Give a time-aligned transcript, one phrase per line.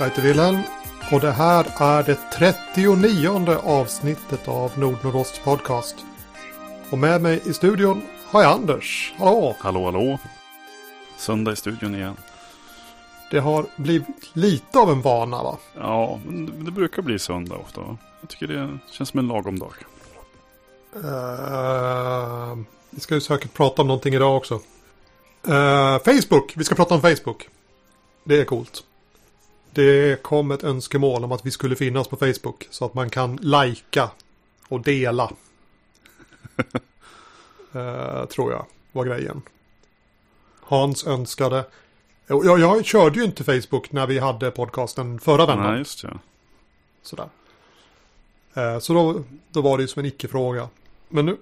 [0.00, 0.62] Jag heter Wilhelm
[1.12, 5.96] och det här är det 39 avsnittet av Nordnordosts podcast.
[6.90, 9.14] Och med mig i studion har jag Anders.
[9.18, 9.56] Hallå!
[9.58, 10.18] Hallå, hallå.
[11.16, 12.16] Söndag i studion igen.
[13.30, 15.58] Det har blivit lite av en vana va?
[15.76, 17.80] Ja, men det brukar bli söndag ofta.
[17.80, 17.96] Va?
[18.20, 19.74] Jag tycker det känns som en lagom dag.
[20.96, 22.58] Uh,
[22.90, 24.54] vi ska ju säkert prata om någonting idag också.
[25.48, 27.48] Uh, Facebook, vi ska prata om Facebook.
[28.24, 28.84] Det är coolt.
[29.72, 33.36] Det kom ett önskemål om att vi skulle finnas på Facebook så att man kan
[33.36, 34.10] lajka
[34.68, 35.32] och dela.
[37.74, 39.42] uh, tror jag var grejen.
[40.60, 41.64] Hans önskade.
[42.26, 45.70] Jag, jag körde ju inte Facebook när vi hade podcasten förra vändan.
[45.70, 46.18] Nej, just det.
[47.02, 47.28] Sådär.
[48.56, 50.68] Uh, så då, då var det ju som en icke-fråga.
[51.08, 51.36] Men nu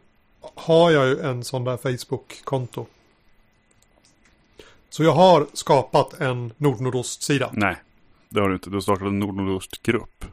[0.55, 2.87] har jag ju en sån där Facebook-konto.
[4.91, 7.51] Så jag har skapat en Nordnordost-sida.
[7.53, 7.77] Nej,
[8.29, 8.71] det har du inte.
[8.71, 10.25] Du har startat en Nordnordost-grupp.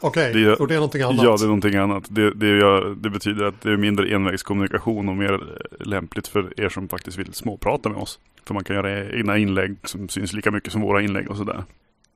[0.00, 1.24] Okej, okay, och det är någonting annat?
[1.24, 2.04] Ja, det är någonting annat.
[2.08, 6.68] Det, det, jag, det, betyder att det är mindre envägskommunikation och mer lämpligt för er
[6.68, 8.18] som faktiskt vill småprata med oss.
[8.44, 11.64] För man kan göra egna inlägg som syns lika mycket som våra inlägg och sådär.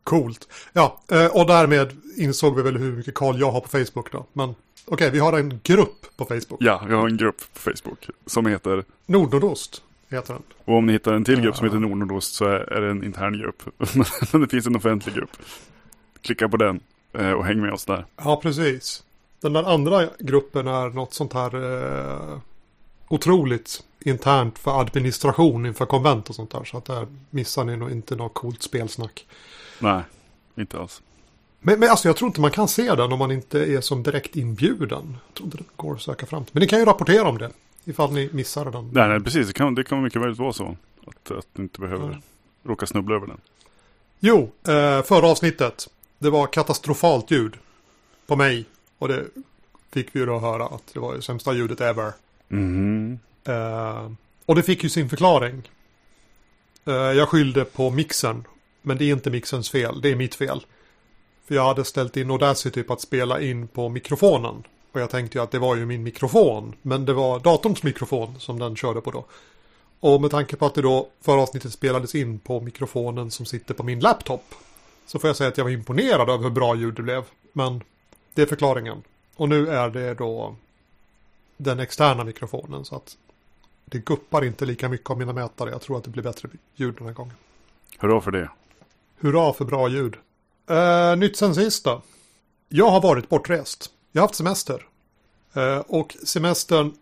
[0.05, 0.49] Coolt.
[0.73, 4.27] Ja, eh, och därmed insåg vi väl hur mycket koll jag har på Facebook då.
[4.33, 6.59] Men okej, okay, vi har en grupp på Facebook.
[6.61, 9.83] Ja, vi har en grupp på Facebook som heter Nordnordost.
[10.09, 10.43] Heter den.
[10.65, 13.39] Och om ni hittar en till grupp som heter Nordnordost så är det en intern
[13.39, 13.63] grupp.
[14.33, 15.31] Men det finns en offentlig grupp.
[16.23, 16.81] Klicka på den
[17.13, 18.07] eh, och häng med oss där.
[18.17, 19.05] Ja, precis.
[19.41, 22.39] Den där andra gruppen är något sånt här eh,
[23.09, 26.65] otroligt internt för administration inför konvent och sånt där.
[26.65, 29.27] Så att där missar ni nog inte något coolt spelsnack.
[29.79, 30.03] Nej,
[30.57, 31.03] inte alls.
[31.61, 34.03] Men, men alltså jag tror inte man kan se den om man inte är som
[34.03, 35.17] direkt inbjuden.
[35.27, 36.45] Jag tror inte det går att söka fram.
[36.53, 37.51] Men ni kan ju rapportera om det.
[37.85, 38.91] Ifall ni missar den.
[38.93, 39.47] Nej, nej precis.
[39.47, 40.77] Det kan, det kan mycket väl vara så.
[41.07, 42.21] Att, att du inte behöver ja.
[42.71, 43.41] råka snubbla över den.
[44.21, 45.89] Jo, eh, förra avsnittet.
[46.19, 47.57] Det var katastrofalt ljud.
[48.27, 48.65] På mig.
[48.99, 49.25] Och det
[49.91, 52.13] fick vi ju då höra att det var det sämsta ljudet ever.
[52.51, 53.19] Mm.
[54.47, 55.71] Och det fick ju sin förklaring.
[56.85, 58.45] Eh, jag skyllde på mixern.
[58.83, 60.01] Men det är inte mixerns fel.
[60.01, 60.67] Det är mitt fel.
[61.49, 64.63] För jag hade ställt in Audacity på att spela in på mikrofonen.
[64.95, 66.75] Och jag tänkte ju att det var ju min mikrofon.
[66.83, 69.25] Men det var datorns mikrofon som den körde på då.
[70.01, 73.75] Och med tanke på att det då förra avsnittet spelades in på mikrofonen som sitter
[73.75, 74.55] på min laptop.
[75.07, 77.25] Så får jag säga att jag var imponerad över hur bra ljud det blev.
[77.53, 77.83] Men
[78.35, 79.03] det är förklaringen.
[79.37, 80.57] Och nu är det då
[81.57, 82.85] den externa mikrofonen.
[82.85, 83.17] Så att
[83.85, 85.71] det guppar inte lika mycket av mina mätare.
[85.71, 87.35] Jag tror att det blir bättre ljud den här gången.
[87.99, 88.51] Hurra för det.
[89.21, 90.17] Hurra för bra ljud.
[90.71, 92.03] Uh, nytt sen sist då.
[92.69, 93.91] Jag har varit bortrest.
[94.15, 94.83] Jag har haft semester.
[95.57, 96.93] Uh, och semestern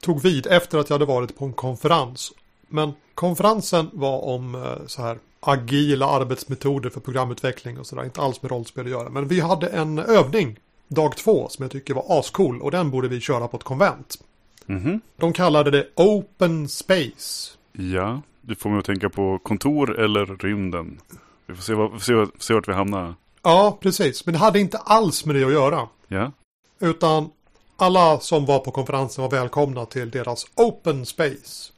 [0.00, 2.32] tog vid efter att jag hade varit på en konferens.
[2.68, 8.04] Men konferensen var om uh, så här agila arbetsmetoder för programutveckling och sådär.
[8.04, 9.08] Inte alls med rollspel att göra.
[9.08, 10.58] Men vi hade en övning
[10.88, 14.24] dag två som jag tycker var ascool och den borde vi köra på ett konvent.
[14.66, 15.00] Mm -hmm.
[15.16, 17.52] De kallade det Open Space.
[17.72, 21.00] Ja, du får mig att tänka på kontor eller rymden.
[21.46, 23.14] Vi får se, vad, se, se vart vi hamnar.
[23.42, 24.26] Ja, precis.
[24.26, 25.88] Men det hade inte alls med det att göra.
[26.08, 26.32] Ja.
[26.78, 27.30] Utan
[27.76, 31.72] alla som var på konferensen var välkomna till deras Open Space.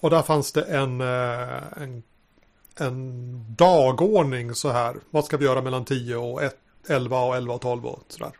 [0.00, 2.02] Och där fanns det en, eh, en,
[2.76, 4.96] en dagordning så här.
[5.10, 6.56] Vad ska vi göra mellan 10 och 1,
[6.88, 8.32] 11 och 11 och 12 och sådär.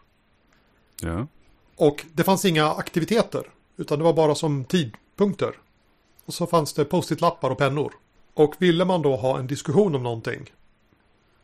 [1.01, 1.27] Ja.
[1.77, 3.51] Och det fanns inga aktiviteter.
[3.77, 5.53] Utan det var bara som tidpunkter.
[6.25, 7.93] Och så fanns det post-it-lappar och pennor.
[8.35, 10.51] Och ville man då ha en diskussion om någonting.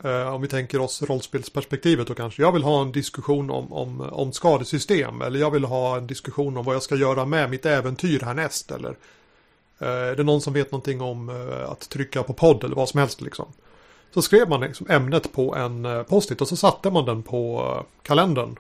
[0.04, 2.42] Eh, om vi tänker oss rollspelsperspektivet då kanske.
[2.42, 5.22] Jag vill ha en diskussion om, om, om skadesystem.
[5.22, 8.70] Eller jag vill ha en diskussion om vad jag ska göra med mitt äventyr härnäst.
[8.70, 8.96] Eller
[9.78, 12.88] eh, är det någon som vet någonting om eh, att trycka på podd eller vad
[12.88, 13.46] som helst liksom.
[14.14, 18.56] Så skrev man liksom ämnet på en post-it och så satte man den på kalendern.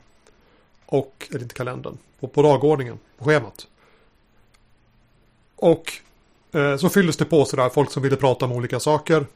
[0.86, 3.66] Och, eller inte kalendern, på, på dagordningen, på schemat.
[5.56, 5.92] Och
[6.54, 9.26] Eh, så fylldes det på sådär, folk som ville prata om olika saker.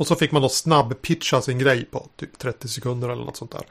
[0.00, 3.50] Och så fick man då snabb-pitcha sin grej på typ 30 sekunder eller något sånt
[3.50, 3.62] där.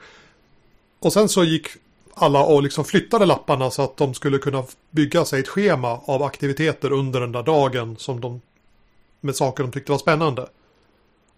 [0.98, 1.66] Och sen så gick
[2.14, 6.22] alla och liksom flyttade lapparna så att de skulle kunna bygga sig ett schema av
[6.22, 8.40] aktiviteter under den där dagen som de
[9.20, 10.48] med saker de tyckte var spännande.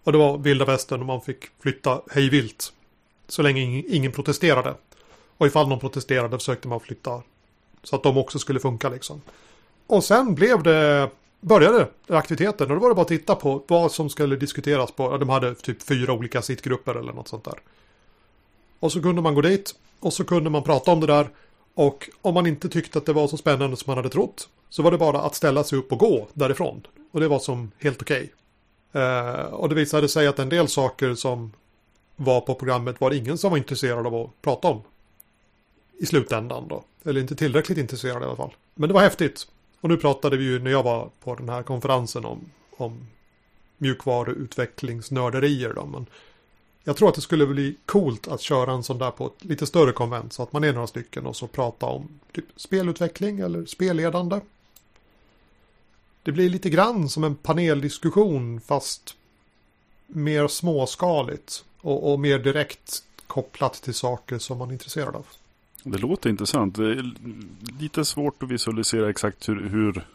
[0.03, 2.73] Och det var vilda västern och man fick flytta hejvilt.
[3.27, 4.75] Så länge ingen protesterade.
[5.37, 7.21] Och ifall någon protesterade försökte man flytta
[7.83, 9.21] så att de också skulle funka liksom.
[9.87, 11.09] Och sen blev det
[11.43, 15.17] började aktiviteten och då var det bara att titta på vad som skulle diskuteras på.
[15.17, 17.59] De hade typ fyra olika sittgrupper eller något sånt där.
[18.79, 21.29] Och så kunde man gå dit och så kunde man prata om det där.
[21.75, 24.83] Och om man inte tyckte att det var så spännande som man hade trott så
[24.83, 26.87] var det bara att ställa sig upp och gå därifrån.
[27.11, 28.33] Och det var som helt okej.
[28.91, 31.51] Eh, och det visade sig att en del saker som
[32.15, 34.81] var på programmet var ingen som var intresserad av att prata om.
[35.97, 36.83] I slutändan då.
[37.05, 38.53] Eller inte tillräckligt intresserad i alla fall.
[38.75, 39.47] Men det var häftigt.
[39.83, 43.07] Och nu pratade vi ju när jag var på den här konferensen om, om
[43.77, 45.85] mjukvaruutvecklingsnörderier då.
[45.85, 46.05] Men
[46.83, 49.65] jag tror att det skulle bli coolt att köra en sån där på ett lite
[49.65, 50.33] större konvent.
[50.33, 54.39] Så att man är några stycken och så prata om typ spelutveckling eller spelledande.
[56.23, 59.15] Det blir lite grann som en paneldiskussion fast
[60.07, 65.27] mer småskaligt och, och mer direkt kopplat till saker som man är intresserad av.
[65.83, 66.75] Det låter intressant.
[66.75, 67.13] Det är
[67.79, 70.05] lite svårt att visualisera exakt hur, hur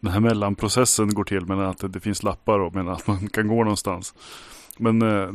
[0.00, 1.46] den här mellanprocessen går till.
[1.46, 4.14] Men att det finns lappar och men att man kan gå någonstans.
[4.76, 5.28] Men eh,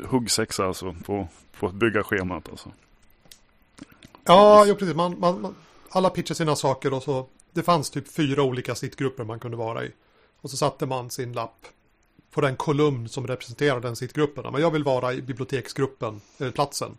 [0.00, 1.28] huggsexa alltså på,
[1.58, 2.68] på att bygga schemat alltså.
[4.24, 4.96] Ja, jo, precis.
[4.96, 5.54] Man, man, man,
[5.88, 9.84] alla pitchar sina saker och så det fanns typ fyra olika sittgrupper man kunde vara
[9.84, 9.92] i.
[10.40, 11.66] Och så satte man sin lapp
[12.30, 14.52] på den kolumn som representerar den sittgruppen.
[14.52, 16.96] Men jag vill vara i biblioteksgruppen, eller platsen.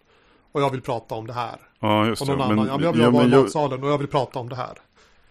[0.52, 1.56] Och jag vill prata om det här.
[1.80, 2.36] Ja, just och det.
[2.36, 4.50] någon men, annan, ja, jag vill ja, vara i matsalen och jag vill prata om
[4.50, 4.78] det här.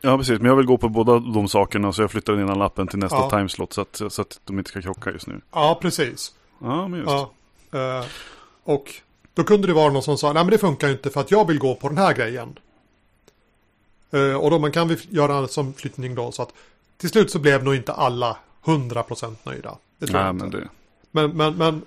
[0.01, 0.39] Ja, precis.
[0.39, 3.17] Men jag vill gå på båda de sakerna så jag flyttar in lappen till nästa
[3.17, 3.31] ja.
[3.31, 5.41] timeslot så att, så att de inte ska krocka just nu.
[5.53, 6.35] Ja, precis.
[6.59, 7.11] Ja, men just.
[7.11, 8.07] Ja, uh,
[8.65, 8.95] och
[9.35, 11.31] då kunde det vara någon som sa, nej men det funkar ju inte för att
[11.31, 12.59] jag vill gå på den här grejen.
[14.15, 16.53] Uh, och då man kan vi göra som flyttning då så att
[16.97, 19.77] till slut så blev nog inte alla 100% nöjda.
[19.99, 20.69] Det tror nej, men det.
[21.11, 21.83] Men, men, men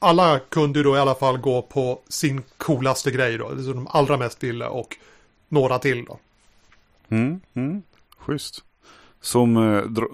[0.00, 3.50] alla kunde ju då i alla fall gå på sin coolaste grej då.
[3.50, 4.96] Det som de allra mest ville och
[5.48, 6.18] några till då.
[7.08, 7.82] Mm, mm.
[8.18, 8.64] Schysst.
[9.20, 10.08] Som, eh, dro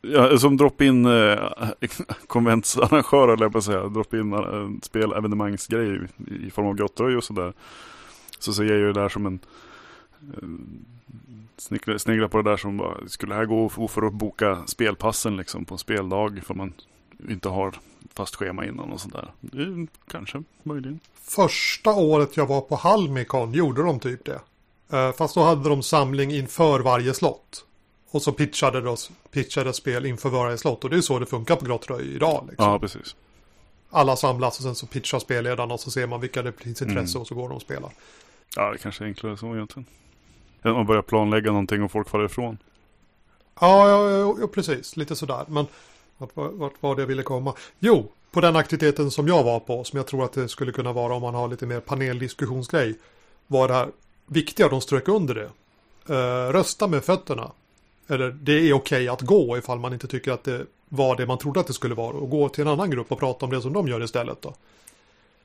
[0.00, 1.38] ja, som drop-in eh,
[2.26, 3.88] konventsarrangör, eller jag på säga.
[3.88, 7.52] Drop-in eh, spelevenemangsgrej i, i form av grottröj och sådär.
[8.38, 9.38] Så ser jag ju det där som en
[10.20, 10.48] eh,
[11.98, 15.64] snegla, på det där som bara, skulle det här gå för att boka spelpassen liksom
[15.64, 16.72] på en speldag för man
[17.28, 17.74] inte har
[18.14, 19.32] fast schema innan och sådär.
[20.10, 21.00] Kanske, möjligen.
[21.22, 24.40] Första året jag var på Halmikon gjorde de typ det.
[24.92, 27.64] Uh, fast då hade de samling inför varje slott.
[28.10, 28.96] Och så pitchade, då,
[29.30, 30.84] pitchade spel inför varje slott.
[30.84, 32.46] Och det är så det funkar på Grottröj idag.
[32.48, 32.66] Liksom.
[32.66, 33.16] Ja, precis.
[33.90, 37.16] Alla samlas och sen så pitchar spelledarna och så ser man vilka det finns intresse
[37.16, 37.20] mm.
[37.20, 37.90] och så går de och spelar.
[38.56, 39.86] Ja, det kanske är enklare så egentligen.
[40.62, 42.58] Än att börja planlägga någonting och folk faller ifrån.
[43.60, 44.96] Ja, ja, ja, ja precis.
[44.96, 45.44] Lite sådär.
[45.48, 45.66] Men
[46.20, 47.54] vart, vart var det jag ville komma?
[47.78, 50.92] Jo, på den aktiviteten som jag var på, som jag tror att det skulle kunna
[50.92, 52.94] vara om man har lite mer paneldiskussionsgrej,
[53.46, 53.88] var det här
[54.26, 55.50] viktiga, de strök under det.
[56.14, 57.52] Uh, rösta med fötterna.
[58.08, 61.26] Eller det är okej okay att gå ifall man inte tycker att det var det
[61.26, 62.16] man trodde att det skulle vara.
[62.16, 64.54] Och gå till en annan grupp och prata om det som de gör istället då.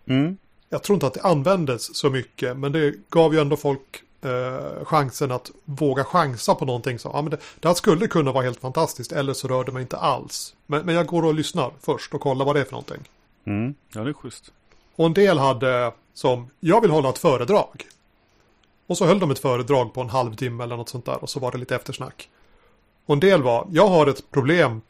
[0.05, 0.37] Mm.
[0.69, 4.85] Jag tror inte att det användes så mycket, men det gav ju ändå folk eh,
[4.85, 6.99] chansen att våga chansa på någonting.
[6.99, 9.71] Så, ja, men det, det här skulle kunna vara helt fantastiskt, eller så rör det
[9.71, 10.55] mig inte alls.
[10.65, 13.09] Men, men jag går och lyssnar först och kollar vad det är för någonting.
[13.45, 13.75] Mm.
[13.93, 14.51] Ja, det är schysst.
[14.95, 17.87] Och en del hade som, jag vill hålla ett föredrag.
[18.87, 21.39] Och så höll de ett föredrag på en halvtimme eller något sånt där och så
[21.39, 22.29] var det lite eftersnack.
[23.05, 24.81] Och en del var, jag har ett problem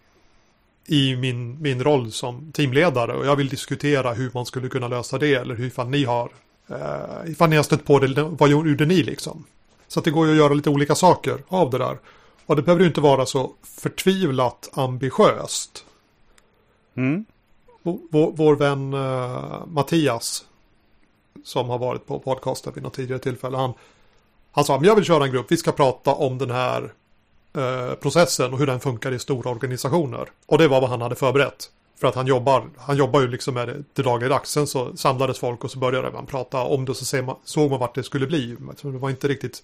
[0.86, 5.18] i min, min roll som teamledare och jag vill diskutera hur man skulle kunna lösa
[5.18, 6.30] det eller hur fan ni har
[6.72, 9.46] Uh, ifall ni har stött på det, vad gjorde ni liksom?
[9.88, 11.98] Så att det går ju att göra lite olika saker av det där.
[12.46, 15.86] Och det behöver ju inte vara så förtvivlat ambitiöst.
[16.96, 17.26] Mm.
[17.84, 20.46] Vår, vår vän uh, Mattias,
[21.44, 23.74] som har varit på podcasten vid något tidigare tillfälle, han,
[24.52, 26.94] han sa, men jag vill köra en grupp, vi ska prata om den här
[27.58, 30.30] uh, processen och hur den funkar i stora organisationer.
[30.46, 31.70] Och det var vad han hade förberett.
[31.98, 34.52] För att han jobbar, han jobbar ju liksom med det till dagligdags.
[34.52, 37.72] Sen så samlades folk och så började man prata om det och så man, såg
[37.72, 38.56] man vart det skulle bli.
[38.82, 39.64] Det var inte riktigt,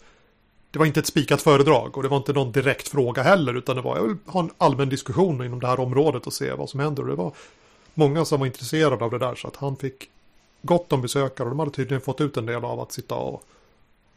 [0.71, 3.75] det var inte ett spikat föredrag och det var inte någon direkt fråga heller utan
[3.75, 6.69] det var, jag vill ha en allmän diskussion inom det här området och se vad
[6.69, 7.03] som händer.
[7.03, 7.33] Och det var
[7.93, 10.09] många som var intresserade av det där så att han fick
[10.61, 13.43] gott om besökare och de hade tydligen fått ut en del av att sitta och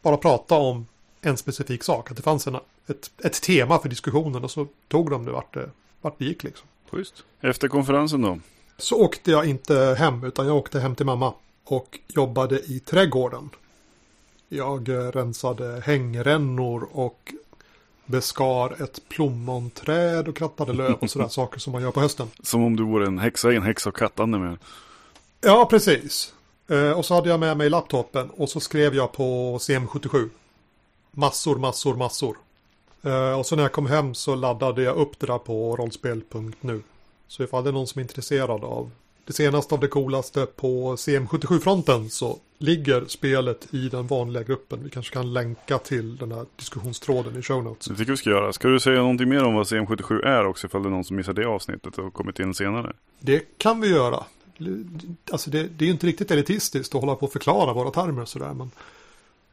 [0.01, 0.87] bara prata om
[1.21, 2.11] en specifik sak.
[2.11, 2.55] Att det fanns en,
[2.87, 5.69] ett, ett tema för diskussionen och så tog de det vart det,
[6.01, 6.67] vart det gick liksom.
[6.91, 7.23] Schysst.
[7.41, 8.39] Efter konferensen då?
[8.77, 11.33] Så åkte jag inte hem utan jag åkte hem till mamma.
[11.63, 13.49] Och jobbade i trädgården.
[14.49, 17.33] Jag eh, rensade hängrännor och
[18.05, 22.27] beskar ett plommonträd och krattade löv och sådär saker som man gör på hösten.
[22.43, 24.57] Som om du vore en häxa i en häxa och kattande med.
[25.41, 26.33] Ja, precis.
[26.67, 30.29] Eh, och så hade jag med mig laptopen och så skrev jag på CM77.
[31.11, 32.37] Massor, massor, massor.
[33.05, 36.81] Uh, och så när jag kom hem så laddade jag upp det där på rollspel.nu.
[37.27, 38.91] Så ifall det är någon som är intresserad av
[39.25, 44.83] det senaste av det coolaste på CM77-fronten så ligger spelet i den vanliga gruppen.
[44.83, 47.87] Vi kanske kan länka till den här diskussionstråden i show notes.
[47.87, 48.53] Det tycker vi ska göra.
[48.53, 51.15] Ska du säga någonting mer om vad CM77 är också ifall det är någon som
[51.15, 52.93] missar det avsnittet och kommit in senare?
[53.19, 54.23] Det kan vi göra.
[55.31, 58.53] Alltså det, det är inte riktigt elitistiskt att hålla på och förklara våra termer sådär.
[58.53, 58.71] Men,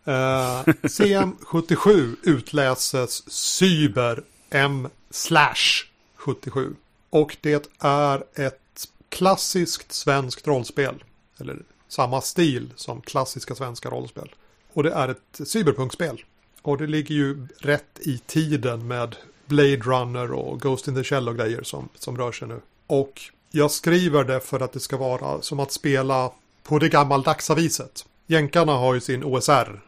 [0.04, 6.74] Eh, CM77 utläses Cyber M slash 77.
[7.10, 11.04] Och det är ett klassiskt svenskt rollspel.
[11.40, 14.34] Eller samma stil som klassiska svenska rollspel.
[14.72, 16.24] Och det är ett cyberpunkspel.
[16.62, 19.16] Och det ligger ju rätt i tiden med
[19.46, 22.60] Blade Runner och Ghost in the Shell och grejer som, som rör sig nu.
[22.86, 26.32] Och jag skriver det för att det ska vara som att spela
[26.62, 28.06] på det gammaldagsa viset.
[28.26, 29.80] Jänkarna har ju sin OSR.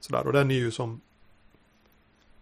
[0.00, 1.00] Sådär, och den är ju som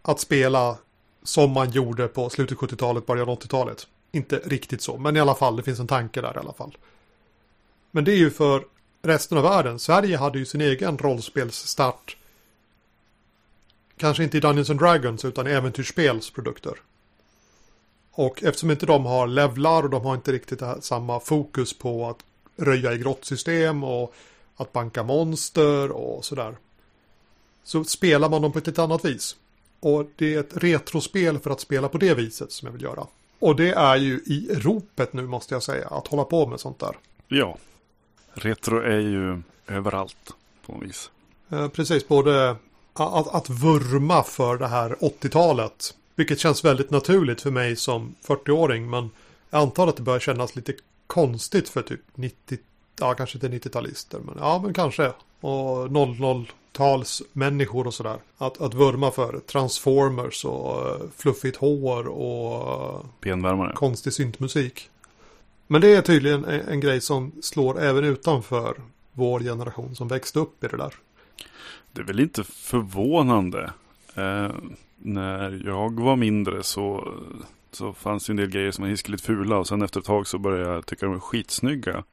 [0.01, 0.77] att spela
[1.23, 3.87] som man gjorde på slutet 70-talet, början 80-talet.
[4.11, 6.77] Inte riktigt så, men i alla fall, det finns en tanke där i alla fall.
[7.91, 8.65] Men det är ju för
[9.01, 9.79] resten av världen.
[9.79, 12.17] Sverige hade ju sin egen rollspelsstart.
[13.97, 16.73] Kanske inte i Dungeons and Dragons utan i äventyrsspelsprodukter.
[18.11, 22.19] Och eftersom inte de har levlar och de har inte riktigt samma fokus på att
[22.55, 24.13] röja i grottsystem och
[24.55, 26.55] att banka monster och sådär.
[27.69, 29.35] Så spelar man dem på ett lite annat vis.
[29.79, 33.07] Och det är ett retrospel för att spela på det viset som jag vill göra.
[33.39, 36.79] Och det är ju i ropet nu måste jag säga, att hålla på med sånt
[36.79, 36.97] där.
[37.27, 37.57] Ja,
[38.33, 40.33] retro är ju överallt
[40.65, 41.11] på något vis.
[41.49, 42.55] Eh, precis, både
[42.93, 48.89] att, att vurma för det här 80-talet, vilket känns väldigt naturligt för mig som 40-åring,
[48.89, 49.09] men
[49.49, 50.73] jag antar att det börjar kännas lite
[51.07, 52.57] konstigt för typ 90,
[52.99, 55.13] ja kanske inte 90-talister, men ja men kanske.
[55.39, 56.47] Och 00
[56.79, 58.17] 80-talsmänniskor och sådär.
[58.37, 63.73] Att, att vurma för Transformers och uh, fluffigt hår och Benvärmare.
[63.75, 64.89] konstig syntmusik.
[65.67, 68.77] Men det är tydligen en, en, grej som slår även utanför
[69.13, 70.93] vår generation som växte upp i det där.
[71.91, 73.71] Det är väl inte förvånande.
[74.15, 74.51] Eh,
[74.97, 77.13] när jag var mindre så,
[77.71, 80.27] så fanns det en del grejer som var hiskeligt fula och sen efter ett tag
[80.27, 82.03] så började jag tycka de var skitsnygga.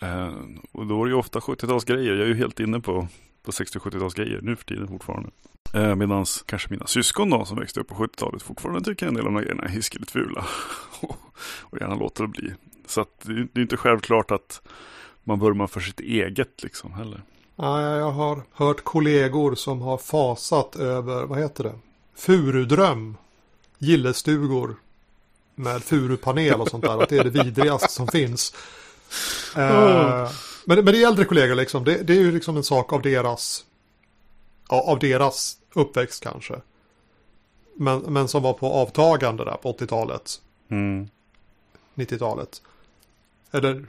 [0.00, 0.34] Eh,
[0.72, 2.14] och då är det ju ofta 70-talsgrejer.
[2.14, 3.08] Jag är ju helt inne på
[3.46, 5.30] på 60-70-talsgrejer nu för tiden fortfarande.
[5.72, 9.26] Eh, Medan kanske mina syskon då som växte upp på 70-talet fortfarande tycker en del
[9.26, 10.46] av de här grejerna är hiskeligt fula.
[11.60, 12.52] och gärna låter det bli.
[12.86, 14.62] Så att det, det är inte självklart att
[15.24, 17.22] man vurmar för sitt eget liksom heller.
[17.56, 21.74] Ja, jag har hört kollegor som har fasat över, vad heter det?
[22.14, 23.16] Furudröm.
[23.78, 24.76] Gillestugor.
[25.54, 27.02] Med furupanel och sånt där.
[27.02, 28.54] att det är det vidrigaste som finns.
[29.56, 30.30] Uh,
[30.64, 31.84] men, men det är äldre kollegor liksom.
[31.84, 33.64] Det, det, är ju liksom en sak av deras,
[34.68, 36.54] ja, av deras uppväxt kanske.
[37.76, 40.40] Men, men som var på avtagande där på 80-talet.
[40.68, 41.08] Mm.
[41.94, 42.62] 90-talet.
[43.50, 43.84] Eller,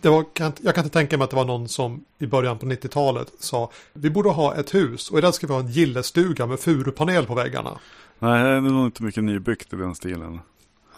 [0.00, 0.24] det var,
[0.60, 3.70] jag kan inte tänka mig att det var någon som i början på 90-talet sa
[3.92, 7.26] vi borde ha ett hus och i den ska vi ha en gillestuga med furupanel
[7.26, 7.78] på väggarna.
[8.18, 10.40] Nej, det är nog inte mycket nybyggt i den stilen.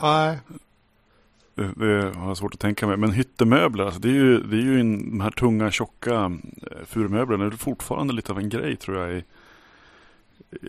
[0.02, 0.38] Nej,
[1.54, 2.96] det, har jag svårt att tänka mig.
[2.96, 6.84] Men hyttemöbler, alltså det är ju, det är ju in, de här tunga, tjocka eh,
[6.86, 7.44] furumöblerna.
[7.44, 9.24] Det är fortfarande lite av en grej tror jag i,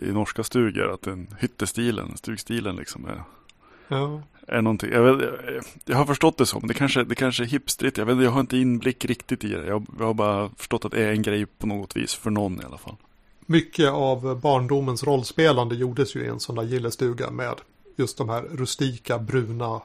[0.08, 0.92] i norska stugor.
[0.94, 3.22] Att den hyttestilen, stugstilen liksom är,
[3.88, 4.22] ja.
[4.46, 4.92] är någonting.
[4.92, 5.30] Jag, vet,
[5.84, 6.66] jag, har förstått det som.
[6.66, 7.98] Det kanske, det kanske är hipstrigt.
[7.98, 9.66] Jag, vet, jag har inte inblick riktigt i det.
[9.66, 12.14] Jag, jag har bara förstått att det är en grej på något vis.
[12.14, 12.96] För någon i alla fall.
[13.46, 17.54] Mycket av barndomens rollspelande gjordes ju i en sån där gillestuga med
[17.96, 19.80] just de här rustika bruna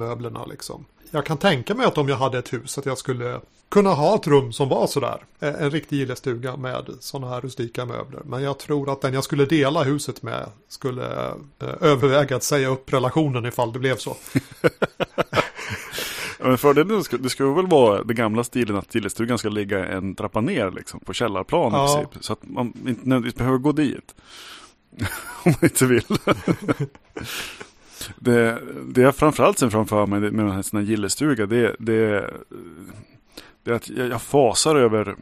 [0.00, 0.84] möblerna liksom.
[1.10, 4.14] Jag kan tänka mig att om jag hade ett hus att jag skulle kunna ha
[4.14, 5.24] ett rum som var sådär.
[5.40, 8.20] En riktig gillestuga med sådana här rustika möbler.
[8.24, 11.28] Men jag tror att den jag skulle dela huset med skulle
[11.58, 14.16] eh, överväga att säga upp relationen ifall det blev så.
[16.38, 20.40] Men fördelen det skulle väl vara den gamla stilen att gillestugan ska ligga en trappa
[20.40, 21.92] ner liksom på källarplan ja.
[21.92, 22.24] i princip.
[22.24, 24.14] Så att man inte nödvändigtvis behöver gå dit.
[25.44, 26.04] Om man inte vill.
[28.16, 32.30] Det, det jag framförallt ser framför mig med den här gillestuga det, det,
[33.62, 35.16] det är att jag, fasar över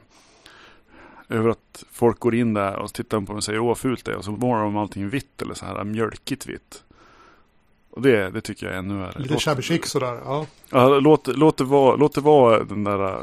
[1.28, 4.12] över att folk går in där och tittar på mig och säger åh fult det
[4.12, 6.82] är och så målar de allting vitt eller så här mjölkigt vitt.
[7.90, 9.18] Och det, det tycker jag är ännu värre.
[9.18, 10.46] Lite shabby chic sådär, ja.
[10.70, 13.22] ja låt, låt, det vara, låt det vara den där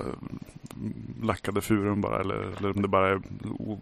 [1.22, 3.22] lackade furun bara eller, eller om det bara är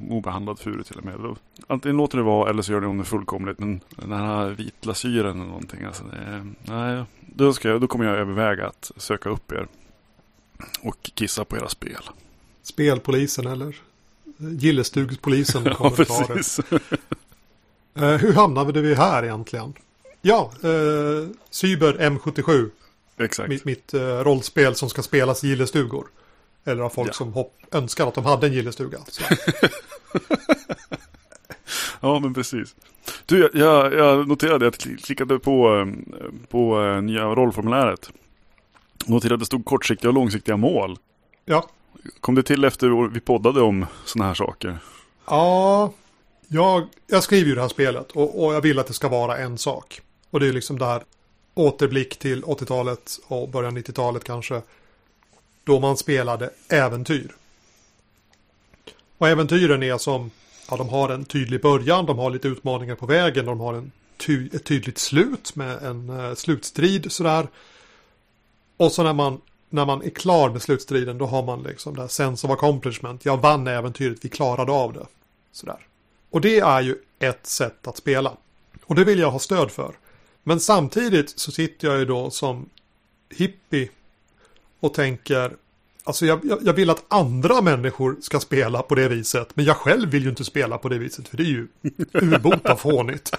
[0.09, 1.37] obehandlad furu till och med.
[1.67, 3.59] Antingen låter det vara eller så gör det om det fullkomligt.
[3.59, 5.83] Men den här vitlasyren eller någonting.
[5.83, 9.67] Alltså det, nej, då, ska jag, då kommer jag överväga att söka upp er.
[10.83, 12.01] Och kissa på era spel.
[12.63, 13.75] Spelpolisen eller
[14.37, 16.59] Gillestugspolisen kommer ja, precis.
[16.71, 16.79] uh,
[18.17, 19.73] hur hamnade vi här egentligen?
[20.21, 22.69] Ja, uh, Cyber M77.
[23.17, 23.49] Exakt.
[23.49, 26.07] Mitt, mitt uh, rollspel som ska spelas i gillestugor.
[26.65, 27.13] Eller av folk Ja.
[27.13, 28.97] som hopp, önskar att de hade en gillestuga.
[32.01, 32.75] Ja, men precis.
[33.25, 38.09] Du, jag- jag, jag noterade att jag klickade på, eh, på eh, nya rollformuläret.
[39.05, 40.97] Noterade att det stod kortsiktiga och långsiktiga mål.
[41.45, 41.69] Ja,
[42.19, 44.77] Kom det till efter vi poddade om sådana här saker?
[45.27, 45.93] ja
[46.47, 49.37] jag, jag skriver ju det här spelet och, och jag vill att det ska vara
[49.37, 50.01] en sak.
[50.29, 51.03] Och det är liksom det här
[51.53, 54.61] återblick till 80-talet och början 90-talet kanske.
[55.63, 57.35] Då man spelade äventyr.
[59.17, 60.31] Och äventyren är som,
[60.69, 63.91] ja de har en tydlig början, de har lite utmaningar på vägen, de har en
[64.17, 67.47] ty, ett tydligt slut med en uh, slutstrid sådär.
[68.77, 72.01] Och så när man, när man är klar med slutstriden då har man liksom det
[72.01, 73.25] här sense of accomplishment.
[73.25, 75.05] Jag vann äventyret, vi klarade av det.
[75.51, 75.87] Sådär.
[76.29, 78.37] Och det är ju ett sätt att spela.
[78.83, 79.95] Och det vill jag ha stöd för.
[80.43, 82.69] Men samtidigt så sitter jag ju då som
[83.29, 83.89] hippie
[84.83, 85.55] och tänker
[86.05, 89.49] Alltså jag, jag, vill att andra människor ska spela på det viset.
[89.53, 91.27] Men jag själv vill ju inte spela på det viset.
[91.27, 91.67] För det är ju
[92.13, 93.37] urbota fånigt.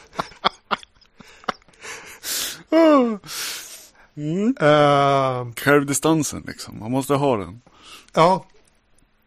[4.61, 7.61] Eh, Curve-distansen liksom, man måste ha den.
[8.15, 8.47] Ja,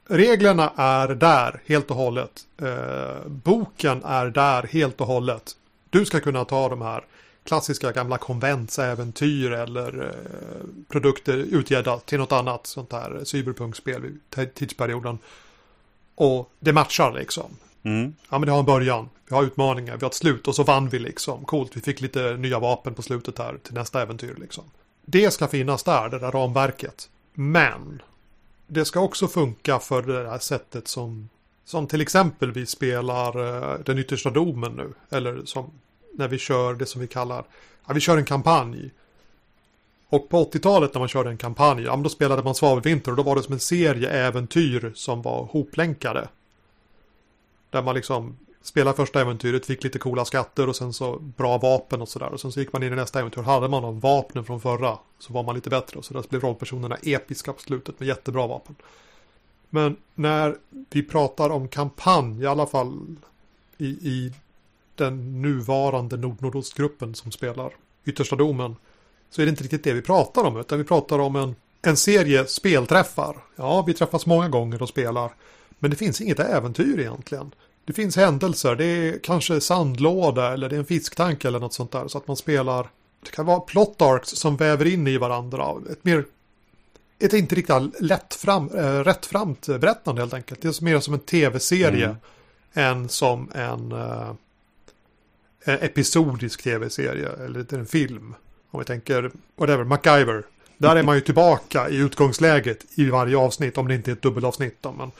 [0.07, 2.31] reglerna är där helt och hållet.
[2.61, 5.51] Eh, boken är där helt och hållet.
[5.89, 7.03] Du ska kunna ta de här
[7.47, 15.19] klassiska gamla konventsäventyr eller eh, produkter utgedda till något annat sånt här cyberpunkspel vid tidsperioden.
[16.15, 17.57] Och det matchar liksom.
[17.83, 18.13] Mm.
[18.29, 20.63] Ja men det har en början, vi har utmaningar, vi har ett slut och så
[20.63, 21.45] vann vi liksom.
[21.45, 24.63] Coolt, vi fick lite nya vapen på slutet här till nästa äventyr liksom.
[25.05, 27.09] Det ska finnas där, det där ramverket.
[27.33, 28.01] Men
[28.67, 31.29] det ska också funka för det här sättet som,
[31.65, 33.39] som till exempel vi spelar
[33.73, 34.93] eh, den yttersta domen nu.
[35.09, 35.71] Eller som
[36.17, 37.45] när vi kör det som vi kallar,
[37.87, 38.91] ja, vi kör en kampanj.
[40.09, 43.17] Och på 80-talet när man körde en kampanj, ja men då spelade man Svavelvinter och
[43.17, 46.27] då var det som en serie äventyr som var hoplänkade.
[47.69, 52.01] Där man liksom spelade första äventyret, fick lite coola skatter och sen så bra vapen
[52.01, 52.33] och sådär.
[52.33, 54.97] Och sen så gick man in i nästa äventyr, hade man de vapnen från förra
[55.19, 55.97] så var man lite bättre.
[55.97, 58.75] Och så där blev rollpersonerna episka på slutet med jättebra vapen.
[59.69, 60.57] Men när
[60.89, 63.15] vi pratar om kampanj, i alla fall
[63.77, 64.33] i, i
[64.97, 67.71] den nuvarande Nord-Nordostgruppen som spelar
[68.05, 68.75] Yttersta Domen,
[69.29, 71.97] så är det inte riktigt det vi pratar om, utan vi pratar om en, en
[71.97, 73.35] serie spelträffar.
[73.55, 75.31] Ja, vi träffas många gånger och spelar,
[75.79, 77.51] men det finns inget äventyr egentligen.
[77.85, 81.91] Det finns händelser, det är kanske sandlåda eller det är en fisktank eller något sånt
[81.91, 82.89] där, så att man spelar
[83.23, 85.75] det kan vara plot arcs som väver in i varandra.
[85.91, 86.25] Ett mer
[87.19, 90.61] ett inte riktigt lätt fram, äh, rättframt berättande helt enkelt.
[90.61, 92.17] Det är mer som en tv-serie Mm.
[92.73, 94.33] än som en äh,
[95.73, 98.35] episodisk tv-serie eller en film.
[98.71, 100.43] Om vi tänker, whatever, MacGyver.
[100.77, 104.21] Där är man ju tillbaka i utgångsläget i varje avsnitt, om det inte är ett
[104.21, 104.77] dubbelavsnitt.
[104.81, 105.11] Då, men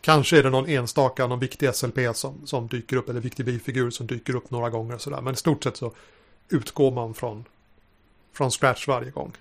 [0.00, 3.90] kanske är det någon enstaka, någon viktig SLP som, som dyker upp, eller viktig bifigur
[3.90, 4.98] som dyker upp några gånger.
[4.98, 5.20] Sådär.
[5.20, 5.92] Men i stort sett så
[6.48, 7.44] utgår man från,
[8.32, 9.32] från scratch varje gång.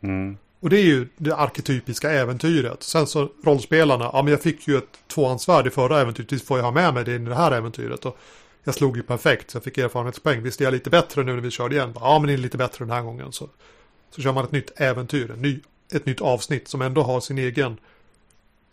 [0.00, 0.36] Mm.
[0.60, 2.82] Och det är ju det arketypiska äventyret.
[2.82, 6.64] Sen så rollspelarna, ja men jag fick ju ett tvåhandsvärd i förra äventyret, får jag
[6.64, 8.04] ha med mig det i det här äventyret.
[8.04, 8.18] Och
[8.68, 10.42] jag slog ju perfekt, så jag fick erfarenhetspoäng.
[10.42, 11.92] Visst är jag lite bättre nu när vi körde igen?
[11.94, 13.32] Ja men det är lite bättre den här gången.
[13.32, 13.48] Så,
[14.10, 15.60] så kör man ett nytt äventyr, en ny,
[15.92, 17.76] ett nytt avsnitt som ändå har sin egen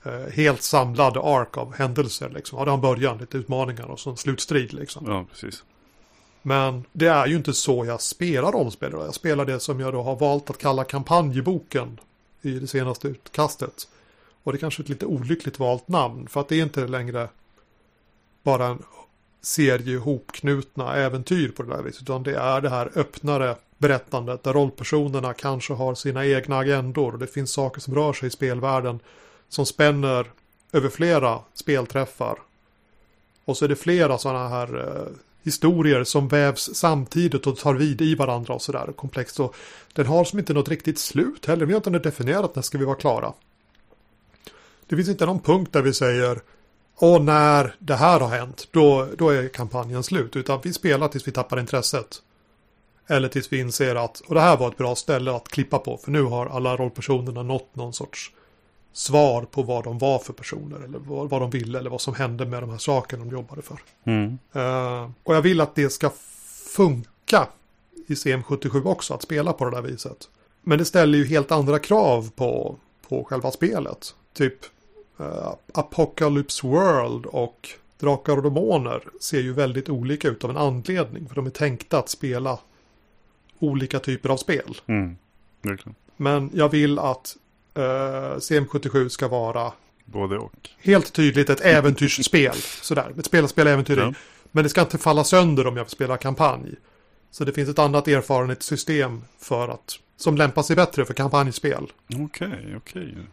[0.03, 2.29] eh, helt samlad ark av händelser.
[2.29, 2.59] Liksom.
[2.59, 4.73] Ja, det har en början, lite utmaningar och så en slutstrid.
[4.73, 5.05] Liksom.
[5.07, 5.63] Ja, precis.
[6.41, 8.91] Men det är ju inte så jag spelar rollspel.
[8.91, 11.99] Jag spelar det som jag då har valt att kalla kampanjboken
[12.41, 13.87] i det senaste utkastet.
[14.43, 17.29] Och det är kanske ett lite olyckligt valt namn för att det är inte längre
[18.43, 18.83] bara en
[19.45, 22.01] serie ihopknutna äventyr på det där viset.
[22.01, 27.19] Utan det är det här öppnare berättandet där rollpersonerna kanske har sina egna agendor och
[27.19, 28.99] det finns saker som rör sig i spelvärlden
[29.49, 30.31] som spänner
[30.71, 32.39] över flera spelträffar.
[33.45, 35.11] Och så är det flera sådana här eh,
[35.43, 39.39] historier som vävs samtidigt och tar vid i varandra och sådär komplext.
[39.39, 39.55] Och
[39.93, 41.65] den har som inte något riktigt slut heller.
[41.65, 43.33] Vi har inte definierat när ska vi vara klara.
[44.87, 46.39] Det finns inte någon punkt där vi säger
[46.95, 50.35] och när det här har hänt, då, då är kampanjen slut.
[50.35, 52.21] Utan vi spelar tills vi tappar intresset.
[53.07, 55.97] Eller tills vi inser att, och det här var ett bra ställe att klippa på.
[55.97, 58.31] För nu har alla rollpersonerna nått någon sorts
[58.93, 60.79] svar på vad de var för personer.
[60.79, 63.61] Eller vad, vad de ville eller vad som hände med de här sakerna de jobbade
[63.61, 63.77] för.
[64.03, 64.37] Mm.
[64.53, 66.11] Eh, och jag vill att det ska
[66.75, 67.47] funka
[68.07, 70.29] i CM77 också, att spela på det där viset.
[70.61, 72.75] Men det ställer ju helt andra krav på,
[73.07, 74.15] på själva spelet.
[74.33, 74.55] Typ
[75.19, 81.27] eh, Apocalypse World och Drakar och Demoner ser ju väldigt olika ut av en anledning.
[81.27, 82.59] För de är tänkta att spela
[83.59, 84.77] olika typer av spel.
[84.87, 85.17] Mm.
[86.17, 87.37] Men jag vill att
[87.73, 89.71] eh, CM77 ska vara
[90.05, 90.69] Både och.
[90.79, 92.55] helt tydligt ett äventyrsspel.
[92.81, 94.01] Sådär, ett spel att spela äventyr i.
[94.01, 94.13] Ja.
[94.51, 96.75] Men det ska inte falla sönder om jag vill spela kampanj.
[97.31, 101.91] Så det finns ett annat erfarenhetssystem för att, som lämpar sig bättre för kampanjspel.
[102.19, 103.15] Okej, okej.
[103.15, 103.27] Men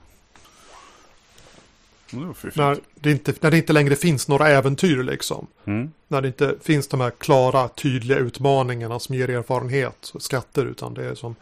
[2.35, 2.57] Fiffigt.
[2.57, 5.47] När det, inte, när det inte längre finns några äventyr liksom.
[5.65, 5.93] Mm.
[6.09, 10.67] När det inte finns de här klara, tydliga utmaningarna som ger erfarenhet och skatter.
[10.67, 11.35] Utan det är som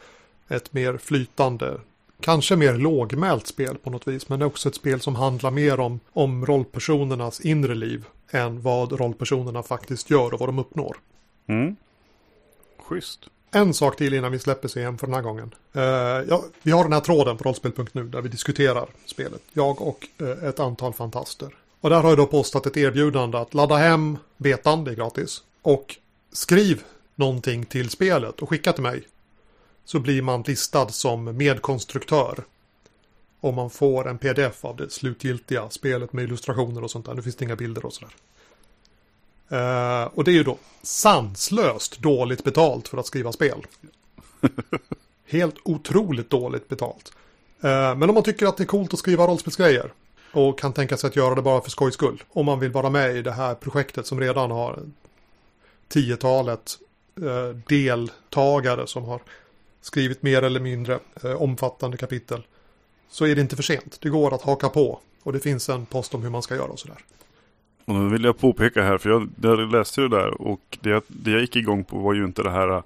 [0.49, 1.81] ett mer flytande,
[2.21, 4.29] kanske mer lågmält spel på något vis.
[4.29, 8.63] Men det är också ett spel som handlar mer om, om rollpersonernas inre liv än
[8.63, 10.97] vad rollpersonerna faktiskt gör och vad de uppnår.
[11.47, 11.77] Mm.
[12.79, 13.29] Schysst.
[13.51, 15.55] En sak till innan vi släpper CM för den här gången.
[15.77, 15.83] Uh,
[16.29, 19.43] ja, vi har den här tråden på rollspel.nu där vi diskuterar spelet.
[19.53, 21.55] Jag och uh, ett antal fantaster.
[21.81, 25.43] Och där har jag då postat ett erbjudande att ladda hem betan, det är gratis.
[25.63, 25.97] Och
[26.33, 26.83] skriv
[27.15, 29.03] någonting till spelet och skicka till mig.
[29.85, 32.45] Så blir man listad som medkonstruktör.
[33.41, 37.15] Och man får en pdf av det slutgiltiga spelet med illustrationer och sånt där.
[37.15, 38.15] Nu finns det inga bilder och sådär.
[39.51, 43.67] Eh, och det är ju då sanslöst dåligt betalt för att skriva spel.
[45.27, 47.13] Helt otroligt dåligt betalt.
[47.61, 49.93] Eh, men om man tycker att det är coolt att skriva rollspelsgrejer
[50.33, 52.23] och kan tänka sig att göra det bara för skojs skull.
[52.29, 54.79] Om man vill vara med i det här projektet som redan har
[55.89, 56.79] tiotalet
[57.23, 59.21] eh, deltagare som har
[59.81, 60.99] skrivit mer eller mindre
[61.39, 62.43] omfattande kapitel.
[63.11, 63.99] Så är det inte för sent.
[64.01, 65.01] Det går att haka på.
[65.23, 67.05] Och det finns en post om hur man ska göra och sådär.
[67.91, 71.31] Och nu vill jag påpeka här, för jag, jag läste det där och det, det
[71.31, 72.83] jag gick igång på var ju inte det här eh,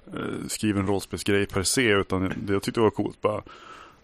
[0.49, 3.43] skriven rollspelsgrej per se, utan det jag tyckte var coolt bara.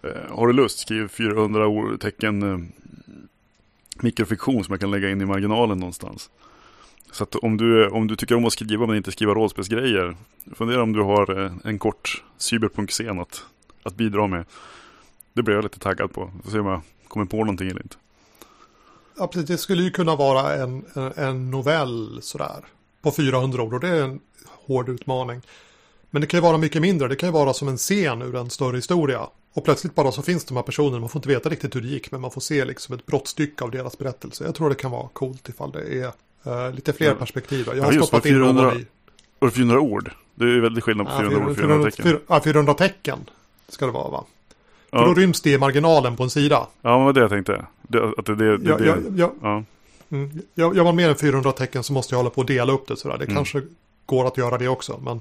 [0.03, 2.59] Eh, har du lust, skriv 400 ord, tecken eh,
[4.03, 6.31] mikrofiktion som jag kan lägga in i marginalen någonstans.
[7.11, 10.17] Så att om du, om du tycker om att skriva men inte skriva rollspelsgrejer,
[10.55, 13.45] fundera om du har eh, en kort cyberpunk-scen att,
[13.83, 14.45] att bidra med.
[15.33, 16.33] Det blir jag lite taggad på.
[16.45, 17.97] Får se om jag kommer på någonting eller inte.
[19.19, 19.49] Ja, precis.
[19.49, 22.65] Det skulle ju kunna vara en, en, en novell sådär.
[23.03, 24.21] På 400 ord och det är en
[24.67, 25.41] hård utmaning.
[26.11, 27.09] Men det kan ju vara mycket mindre.
[27.09, 29.21] Det kan ju vara som en scen ur en större historia.
[29.53, 31.01] Och plötsligt bara så finns de här personerna.
[31.01, 32.11] Man får inte veta riktigt hur det gick.
[32.13, 34.45] Men man får se liksom ett brottstycke av deras berättelse.
[34.45, 36.13] Jag tror det kan vara coolt ifall det är
[36.67, 37.15] eh, lite fler Ja.
[37.15, 37.65] perspektiv.
[37.67, 38.87] Jag Ja, har just stoppat in 400 roman i.
[39.39, 40.11] Och 400 ord.
[40.35, 42.21] Det är ju väldigt skillnad på Ja, 400 ord och 400, 400 tecken.
[42.29, 43.19] ja, 400 tecken
[43.69, 44.25] ska det vara va?
[44.91, 46.67] För då Ja, ryms det i marginalen på en sida.
[46.83, 47.65] ja, men det var det jag tänkte.
[47.83, 49.63] Det, att det, det, det, Jag, ja.
[50.11, 52.97] mm, var mer än 400 tecken så måste jag hålla på och dela upp det
[52.97, 53.19] sådär.
[53.19, 53.37] Det Mm.
[53.37, 53.63] kanske
[54.07, 55.01] går att göra det också.
[55.05, 55.21] Men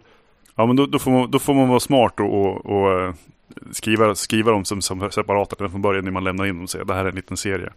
[0.56, 3.14] ja, men då, då, får man, då får man vara smart och, och, och eh,
[3.72, 6.70] skriva, skriva dem som, som separata redan från början när man lämnar in dem och
[6.70, 7.70] säger det här är en liten serie.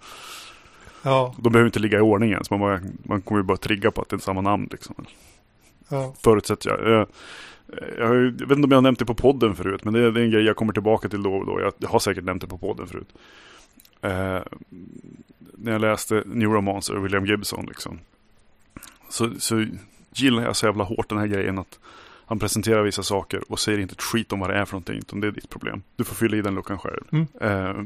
[1.03, 2.51] ja, De behöver inte ligga i ordning ens.
[2.51, 4.95] Man, bara, man kommer ju bara trigga på att det är samma namn liksom.
[5.89, 6.15] ja.
[6.25, 7.07] Förutsätter jag.
[7.99, 10.11] Jag, jag, vet inte om jag har nämnt det på podden förut, men det är,
[10.11, 11.61] det är en grej jag kommer tillbaka till då och då.
[11.61, 13.09] Jag, jag har säkert nämnt det på podden förut.
[14.03, 14.41] Eh,
[15.53, 17.99] när jag läste Neuromancer och William Gibson liksom.
[19.09, 19.67] Så, så
[20.15, 21.79] gillar jag så jävla hårt den här grejen att
[22.27, 24.99] han presenterar vissa saker och säger inte ett skit om vad det är för någonting,
[24.99, 25.83] utan det är ditt problem.
[25.97, 27.05] Du får fylla i den luckan själv.
[27.11, 27.27] Mm.
[27.41, 27.85] Eh,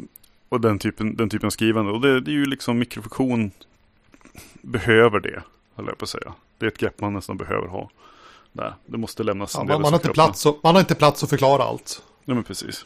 [0.49, 1.93] och den typen, den typen av skrivande.
[1.93, 3.51] Och det, det är ju liksom mikrofiktion
[4.63, 5.43] behöver det,
[5.75, 6.35] höll jag på att säga.
[6.59, 7.91] Det är ett grepp man nästan behöver ha.
[8.57, 8.75] Där.
[8.87, 10.95] Det måste lämnas Ja, en man, del man, har inte plats att, man har inte
[10.95, 12.03] plats att förklara allt.
[12.25, 12.85] Ja men precis.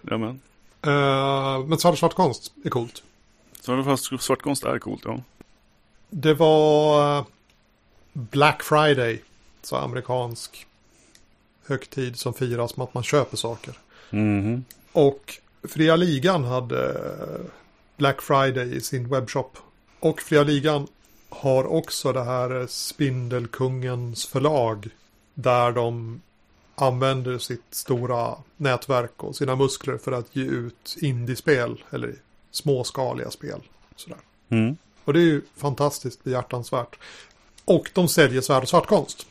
[0.00, 0.40] Ja men.
[0.86, 3.02] Uh, men svart och svart konst är coolt.
[3.68, 5.20] Alla fall svartkonst är coolt ja.
[6.10, 7.24] Det var eh,
[8.12, 9.22] Black Friday.
[9.62, 10.66] Så amerikansk
[11.66, 13.78] högtid som firas med att man köper saker.
[14.10, 14.64] Mhm.
[14.92, 17.00] Och Fria Ligan hade
[17.96, 19.58] Black Friday i sin webbshop.
[20.00, 20.86] Och Fria Ligan
[21.40, 24.88] har också det här Spindelkungens förlag.
[25.34, 26.20] Där de
[26.74, 31.84] använder sitt stora nätverk och sina muskler för att ge ut indiespel.
[31.90, 32.14] Eller
[32.50, 33.60] småskaliga spel.
[33.96, 34.18] Sådär.
[34.48, 34.76] Mm.
[35.04, 36.98] Och det är ju fantastiskt behjärtansvärt.
[37.64, 39.26] Och de säljer svärd och svartkonst.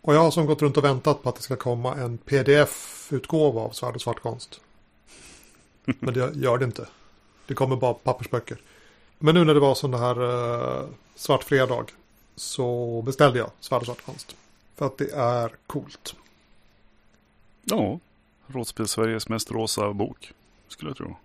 [0.00, 3.60] Och jag har som gått runt och väntat på att det ska komma en pdf-utgåva
[3.60, 4.60] av svärd och svartkonst.
[5.84, 6.88] Men det gör det inte.
[7.46, 8.58] Det kommer bara pappersböcker.
[9.18, 11.84] Men nu när det var sån här uh, svart fredag
[12.36, 14.36] så beställde jag svärd och svartkonst.
[14.74, 16.14] För att det är coolt.
[17.64, 17.98] Ja.
[18.46, 20.32] Rådspel Sveriges mest rosa bok.
[20.68, 21.16] Skulle jag tro.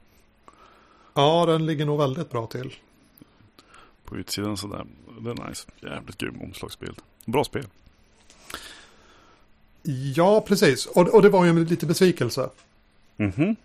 [1.13, 2.75] Ja, den ligger nog väldigt bra till.
[4.05, 4.85] På utsidan sådär.
[5.19, 5.67] Det är nice.
[5.79, 6.97] Jävligt grym omslagsbild.
[7.25, 7.65] Bra spel.
[10.15, 10.85] Ja, precis.
[10.85, 12.49] Och, och det var ju en lite besvikelse.
[13.17, 13.55] Mhm.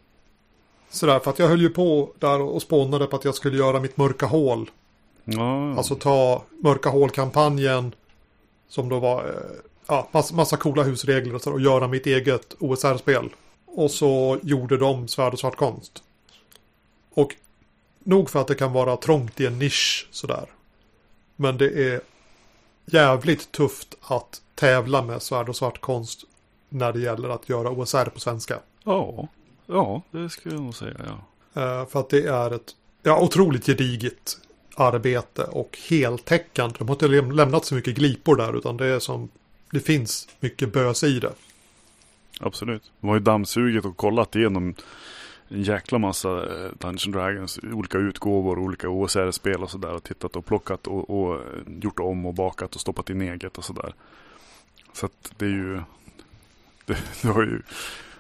[0.97, 3.81] Sådär, för att jag höll ju på där och spånade på att jag skulle göra
[3.81, 4.71] mitt mörka hål.
[5.25, 5.77] Ja.
[5.77, 7.95] Alltså ta mörka hål-kampanjen.
[8.69, 12.57] Som då var, eh, ja, massa, massa coola husregler och, så, och göra mitt eget
[12.59, 13.29] OSR-spel.
[13.67, 16.03] Och så gjorde de svärd och svart konst.
[17.15, 17.35] Och
[18.05, 20.47] nog för att det kan vara trångt i en nisch sådär.
[21.37, 22.01] Men det är
[22.85, 26.25] jävligt tufft att tävla med svärd och svart konst
[26.69, 28.59] när det gäller att göra OSR på svenska.
[28.85, 29.29] Ja,
[29.67, 30.97] ja det skulle jag nog säga.
[31.07, 31.63] Ja.
[31.63, 34.39] Eh, för att det är ett ja, otroligt gediget
[34.77, 36.75] arbete och heltäckande.
[36.79, 39.29] De har inte lämnat så mycket glipor där utan det är som
[39.71, 41.33] det finns mycket bös i det.
[42.41, 42.93] Absolut.
[43.01, 44.75] De har ju dammsugit och kollat igenom
[45.49, 49.95] en jäkla massa eh, Dungeons Dragons, olika utgåvor, olika OSR-spel och sådär.
[49.95, 53.65] Och tittat och plockat och, och, gjort om och bakat och stoppat in eget och
[53.65, 53.95] sådär.
[54.93, 55.75] Så att det är ju,
[56.87, 57.63] det, det har ju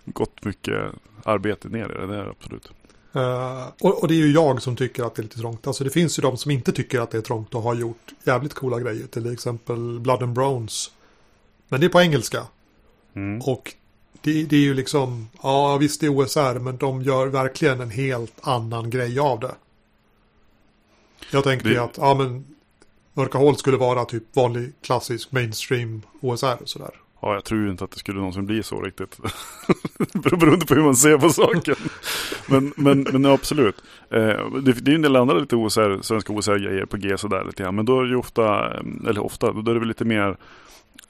[0.07, 0.93] gått mycket
[1.25, 2.71] arbete ner i det, det är absolut.
[3.17, 5.67] Uh, och, och, det är ju jag som tycker att det är lite trångt.
[5.67, 8.13] Alltså det finns ju de som inte tycker att det är trångt och har gjort
[8.25, 9.07] jävligt coola grejer.
[9.07, 10.91] Till exempel Blood and Browns.
[11.69, 12.43] Men det är på engelska.
[13.15, 13.41] Mm.
[13.41, 13.75] Och
[14.21, 17.91] det, det, är ju liksom, ja visst det är OSR men de gör verkligen en
[17.91, 19.55] helt annan grej av det.
[21.31, 21.83] Jag tänkte det...
[21.83, 22.45] att, ja men
[23.13, 26.91] Mörka hål skulle vara typ vanlig klassisk mainstream OSR och sådär.
[27.21, 29.19] Ja, jag tror inte att det skulle någonsin bli så riktigt.
[30.13, 31.75] Beroende på hur man ser på saken.
[32.47, 33.83] men, men, men absolut.
[34.11, 37.63] Eh, det, det är en del andra lite OSR, svenska OSR-grejer på G sådär lite
[37.63, 37.75] grann.
[37.75, 40.37] Men då är det ju ofta, mm, eller ofta, då är det väl lite mer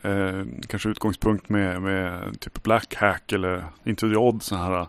[0.03, 4.43] eh, kanske utgångspunkt med, med typ Black Hack eller inte Odd.
[4.43, 4.87] sådana här,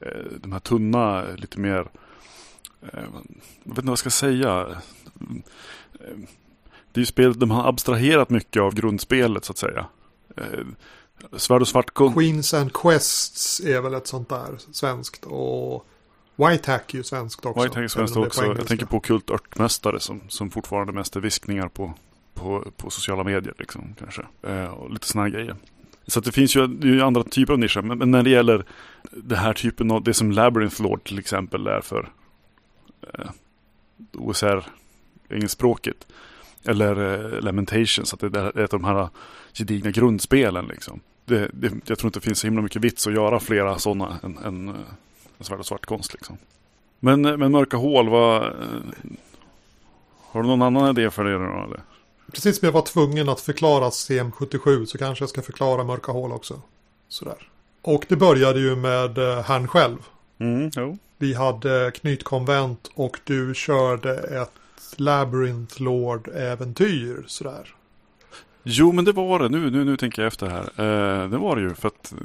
[0.00, 1.86] eh, de här tunna, lite mer,
[2.80, 3.00] eh, jag
[3.64, 4.50] vet inte vad jag ska säga.
[5.20, 5.42] Mm,
[6.00, 6.28] eh,
[6.92, 9.86] det är ju spel, de har abstraherat mycket av grundspelet så att säga.
[10.36, 10.64] Eh,
[11.36, 15.24] Svärd och svart Queens and Quests är väl ett sånt där svenskt.
[15.24, 15.86] Och
[16.36, 17.62] Whitehack är ju svenskt också.
[17.62, 18.44] Whitehack är svenskt också.
[18.44, 21.94] Jag tänker på Kult Örtmästare som, som fortfarande mest är viskningar på,
[22.34, 23.54] på, på sociala medier.
[23.58, 24.22] Liksom, kanske.
[24.42, 25.56] Eh, och lite sådana grejer.
[26.06, 27.82] Så det finns ju, det ju andra typer av nischer.
[27.82, 28.64] Men, men, när det gäller
[29.12, 32.12] det här typen av, det som Labyrinth Lord till exempel är för
[33.14, 33.30] eh,
[34.12, 34.64] OSR,
[35.28, 36.06] engelskspråket.
[36.64, 39.08] Eller eh, Lamentations, att det är ett av de här
[39.52, 40.66] gedigna grundspelen.
[40.66, 41.00] Liksom.
[41.24, 44.18] Det, det, jag tror inte det finns så himla mycket vits att göra flera sådana
[44.22, 44.84] än, än, än
[45.40, 46.12] svärd och svart konst.
[46.12, 46.38] Liksom.
[47.00, 48.50] Men, men Mörka hål, vad, eh,
[50.20, 51.32] har du någon annan idé för det?
[51.32, 51.80] Då, eller?
[52.32, 56.32] Precis som jag var tvungen att förklara CM77 så kanske jag ska förklara Mörka hål
[56.32, 56.60] också.
[57.08, 57.48] Sådär.
[57.82, 59.98] Och det började ju med eh, han själv.
[60.38, 60.98] Mm, jo.
[61.18, 64.52] Vi hade knytkonvent och du körde ett
[65.00, 67.74] Labyrinth Lord-äventyr sådär.
[68.66, 69.48] Jo, men det var det.
[69.48, 70.62] Nu, nu, nu tänker jag efter här.
[70.62, 72.18] Eh, det var det ju för att eh,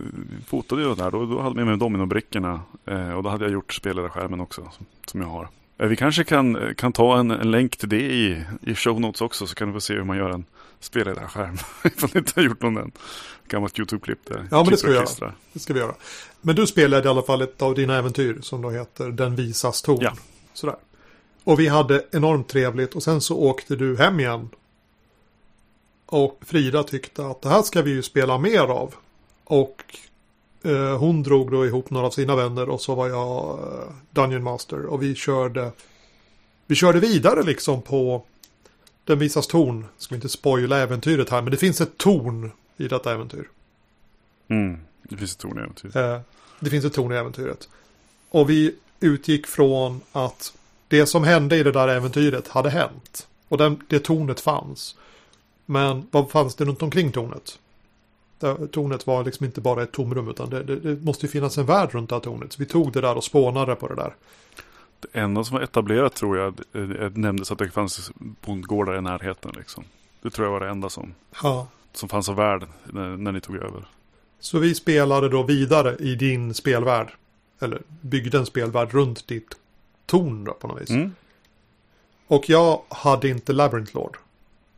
[0.48, 1.12] fotade jag där.
[1.12, 2.62] Då, då hade jag med mig dominobrickorna.
[2.86, 4.62] Eh, och då hade jag gjort spelledarskärmen också.
[4.62, 5.50] Som, som jag har.
[5.78, 9.22] Eh, vi kanske kan, kan ta en, en länk till det i, i show notes
[9.22, 9.48] också.
[9.48, 10.46] Så kan du få se hur man gör en
[10.80, 11.58] spelledarskärm.
[11.84, 12.92] Ifall ni inte har gjort någon än.
[13.48, 14.20] Gammalt YouTube-klipp.
[14.30, 15.34] Ja, men det ska, vi göra.
[15.54, 15.96] det ska vi göra.
[16.42, 18.38] Men du spelade i alla fall ett av dina äventyr.
[18.42, 19.98] Som då heter Den visas ton.
[20.02, 20.14] Ja.
[20.54, 20.76] Sådär.
[21.50, 22.96] Och vi hade enormt trevligt.
[22.96, 24.50] Och sen så åkte du hem igen
[26.06, 28.96] och Frida tyckte att det här ska vi ju spela mer av.
[29.44, 29.84] Och
[30.64, 34.44] eh, hon drog då ihop några av sina vänner och så var jag eh, Dungeon
[34.44, 34.86] Master.
[34.86, 35.72] Och vi körde,
[36.68, 38.26] vi körde vidare liksom på
[39.04, 39.86] Den visas torn.
[39.98, 43.50] Ska inte spoila äventyret här men det finns ett torn i detta äventyr.
[44.48, 45.96] Mm, det finns ett torn i äventyret.
[45.96, 46.20] Eh,
[46.60, 47.70] det finns ett torn i äventyret.
[48.30, 50.54] Och vi utgick från att
[50.90, 53.28] det som hände i det där äventyret hade hänt.
[53.48, 54.96] Och den, det tornet fanns.
[55.66, 57.60] Men vad fanns det runt omkring tornet?
[58.72, 61.66] tornet var liksom inte bara ett tomrum utan det, det, det måste ju finnas en
[61.66, 62.54] värld runt det här tornet.
[62.54, 64.16] Så vi tog det där och spånade på det där.
[65.00, 66.54] Det enda som var etablerat tror jag
[67.18, 69.52] nämndes att det fanns bondgårdar i närheten.
[69.58, 69.84] Liksom.
[70.22, 71.68] Det tror jag var det enda som, ja.
[71.94, 73.88] som fanns av värld när, när ni tog över.
[74.40, 77.14] Så vi spelade då vidare i din spelvärld.
[77.60, 79.56] Eller byggde en spelvärld runt ditt
[80.10, 80.90] torn då på något vis.
[80.90, 81.16] Mm.
[82.28, 84.18] Och jag hade inte Labyrinth Lord.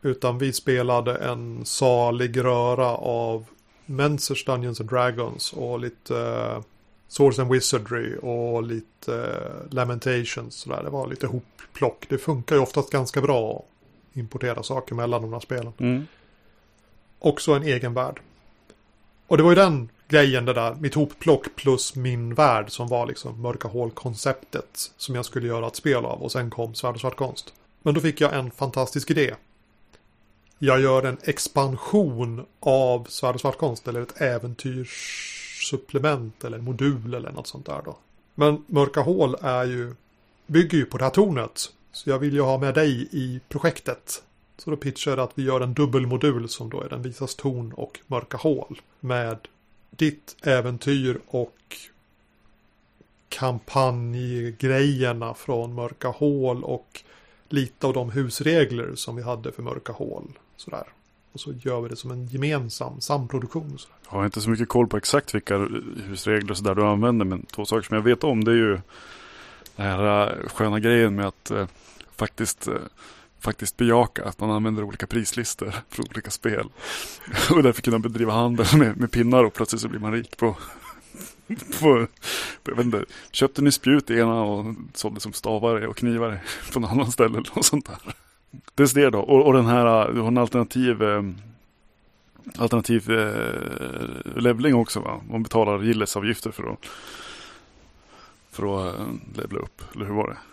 [0.02, 3.44] Utan vi spelade en salig röra av
[3.86, 6.60] Mensers Dungeons and Dragons och lite uh,
[7.08, 10.54] Swords and Wizardry och lite uh, Lamentations.
[10.54, 10.82] Sådär.
[10.82, 12.06] Det var lite hopplock.
[12.08, 15.72] Det funkar ju oftast ganska bra att importera saker mellan de här spelen.
[15.78, 16.06] Mm.
[17.18, 18.20] Också en egen värld.
[19.26, 23.06] Och det var ju den grejen det där, mitt hopplock plus min värld som var
[23.06, 27.00] liksom mörka hål-konceptet som jag skulle göra ett spel av och sen kom svärd och
[27.00, 27.54] svart konst.
[27.82, 29.34] Men då fick jag en fantastisk idé
[30.64, 37.46] jag gör en expansion av Svärd och Svartkonst eller ett äventyrssupplement eller modul eller något
[37.46, 37.98] sånt där då.
[38.34, 39.94] Men Mörka Hål är ju,
[40.46, 41.72] bygger ju på det här tornet.
[41.92, 44.22] Så jag vill ju ha med dig i projektet.
[44.58, 47.72] Så då pitchar jag att vi gör en dubbelmodul som då är den visas torn
[47.72, 48.80] och Mörka Hål.
[49.00, 49.38] Med
[49.96, 51.76] ditt äventyr och
[53.28, 57.02] kampanjgrejerna från Mörka Hål och
[57.48, 60.38] lite av de husregler som vi hade för Mörka Hål.
[60.56, 60.84] Sådär.
[61.32, 63.78] Och så gör vi det som en gemensam samproduktion.
[63.78, 63.96] Sådär.
[64.10, 65.58] Jag har inte så mycket koll på exakt vilka
[66.06, 67.24] husregler sådär du använder.
[67.24, 68.80] Men två saker som jag vet om det är ju
[69.76, 71.66] den här sköna grejen med att eh,
[72.16, 72.74] faktiskt eh,
[73.42, 76.68] faktiskt bejaka att man använder olika prislistor för olika spel.
[77.50, 80.56] Och därför kunna bedriva handel med, med pinnar och plötsligt så blir man rik på,
[81.80, 82.06] på
[82.64, 86.40] jag vet inte, köpte ni spjut i ena och sålde som stavare och knivare
[86.72, 88.14] på någon annan ställe eller något sånt där.
[88.74, 89.20] Det är det då.
[89.20, 91.22] Och, och den här, du har en alternativ eh,
[92.58, 95.20] alternativ eh, levling också va?
[95.30, 96.86] Man betalar gillesavgifter för att
[98.50, 100.51] för att eh, levla upp, eller hur var det?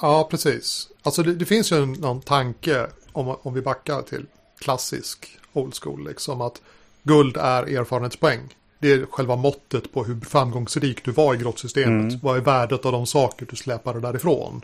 [0.00, 0.88] Ja, precis.
[1.02, 4.26] Alltså det, det finns ju en, någon tanke om, om vi backar till
[4.58, 6.62] klassisk old school, liksom att
[7.02, 8.56] guld är erfarenhetspoäng.
[8.78, 12.12] Det är själva måttet på hur framgångsrik du var i grottsystemet.
[12.12, 12.18] Mm.
[12.22, 14.62] Vad är värdet av de saker du släpade därifrån?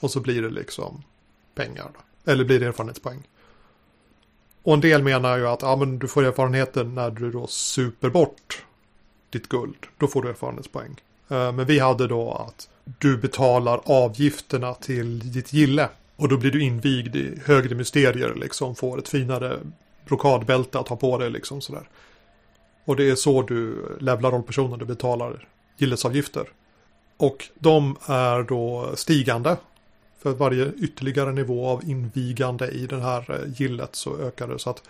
[0.00, 1.02] Och så blir det liksom
[1.54, 1.90] pengar.
[1.94, 2.32] Då.
[2.32, 3.22] Eller blir det erfarenhetspoäng.
[4.62, 8.10] Och en del menar ju att ja, men du får erfarenheten när du då super
[8.10, 8.64] bort
[9.30, 9.86] ditt guld.
[9.98, 11.00] Då får du erfarenhetspoäng.
[11.28, 15.88] Eh, men vi hade då att du betalar avgifterna till ditt gille.
[16.16, 18.74] Och då blir du invigd i högre mysterier liksom.
[18.74, 19.58] Får ett finare
[20.06, 21.88] brokadbälte att ha på dig liksom sådär.
[22.84, 24.78] Och det är så du levlar rollpersonen.
[24.78, 26.48] Du betalar gillesavgifter.
[27.16, 29.56] Och de är då stigande.
[30.22, 34.58] För varje ytterligare nivå av invigande i den här eh, gillet så ökar det.
[34.58, 34.82] Så att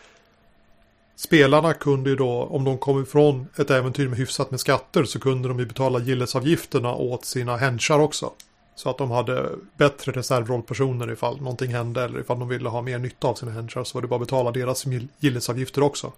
[1.19, 5.21] spelarna kunde ju då, om de kom ifrån ett äventyr med hyfsat med skatter så
[5.21, 8.33] kunde de ju betala gillesavgifterna åt sina henchar också.
[8.75, 12.99] Så att de hade bättre reservrollpersoner ifall någonting hände eller ifall de ville ha mer
[12.99, 14.85] nytta av sina henchar så var det bara att betala deras
[15.19, 16.13] gillesavgifter också.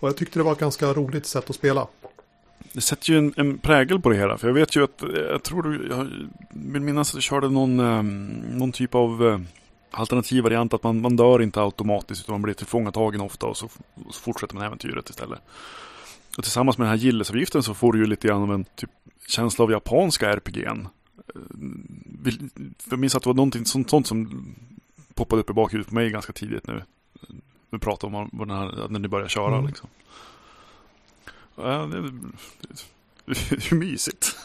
[0.00, 1.86] Och jag tyckte det var ett ganska roligt sätt att spela.
[2.72, 4.38] Det sätter ju en, en prägel på det hela.
[4.38, 6.08] För jag vet ju att, jag tror du, jag
[6.50, 9.38] vill minnas att du körde någon, ehm, någon typ av eh,
[9.92, 13.66] alternativ variant att man, man dör inte automatiskt utan man blir tillfångatagen ofta och så,
[13.94, 15.40] och så fortsätter man äventyret istället.
[16.36, 18.90] Och tillsammans med den här gillesavgiften så får du ju lite grann av en typ
[19.26, 20.86] känsla av japanska RPG'n.
[22.24, 22.32] Eh,
[22.90, 24.46] jag minns att det var någonting sånt, sånt som
[25.14, 26.82] poppade upp i bakhuvudet på mig ganska tidigt nu.
[27.70, 29.66] Nu pratar om vad den här, när ni börjar köra mm.
[29.66, 29.88] liksom.
[31.56, 32.10] Ja, det,
[33.24, 34.36] det, mysigt.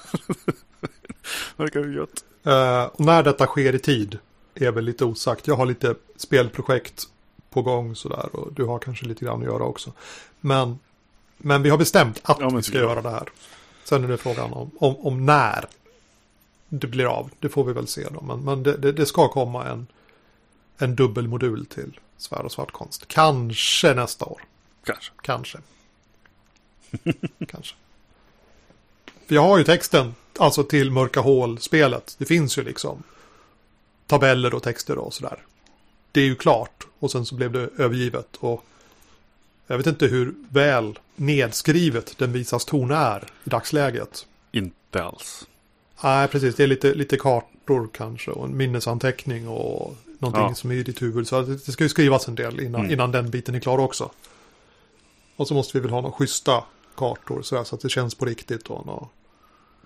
[1.57, 2.25] Verkar ju gött.
[2.47, 4.19] Uh, och när detta sker i tid
[4.61, 5.47] är väl lite osagt.
[5.47, 7.07] Jag har lite spelprojekt
[7.49, 9.93] på gång sådär och du har kanske lite grann att göra också.
[10.39, 10.79] Men,
[11.37, 13.29] men vi har bestämt att ja, vi ska göra det här.
[13.83, 15.65] Sen är det frågan om, om, om, när
[16.69, 17.29] det blir av.
[17.39, 18.21] Det får vi väl se då.
[18.21, 19.87] Men, men det, det, det ska komma en,
[20.77, 23.07] en dubbelmodul till svärd och svartkonst.
[23.07, 24.41] Kanske nästa år.
[24.83, 25.11] Kanske.
[25.21, 25.57] Kanske.
[27.47, 27.75] Kanske.
[29.27, 32.15] Vi har ju texten, alltså till Mörka Hål-spelet.
[32.17, 33.03] Det finns ju liksom
[34.07, 35.37] tabeller och texter och sådär.
[36.11, 38.63] Det är ju klart och sen så blev det övergivet och
[39.67, 44.25] jag vet inte hur väl nedskrivet den visas ton är i dagsläget.
[44.51, 45.47] Inte alls.
[46.03, 46.55] Nej, precis.
[46.55, 50.55] Det är lite, lite kartor kanske och en minnesanteckning och någonting ja.
[50.55, 51.27] som är i ditt huvud.
[51.27, 52.93] Så det ska ju skrivas en del innan, mm.
[52.93, 54.11] innan den biten är klar också.
[55.35, 56.63] Och så måste vi väl ha några schyssta
[56.95, 59.07] kartor sådär, så att det känns på riktigt och några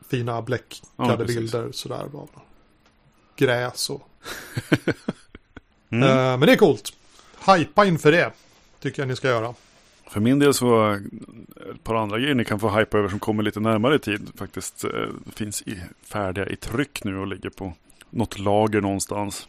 [0.10, 2.10] fina bläckade ja, bilder sådär.
[3.41, 4.10] Gräs och
[5.89, 6.10] mm.
[6.10, 6.93] uh, men det är coolt.
[7.47, 8.32] Hypa inför det.
[8.80, 9.54] Tycker jag ni ska göra.
[10.10, 10.91] För min del så
[11.73, 14.30] ett par andra grejer ni kan få hypa över som kommer lite närmare i tid.
[14.36, 17.73] Faktiskt uh, finns i, färdiga i tryck nu och ligger på
[18.10, 19.47] något lager någonstans.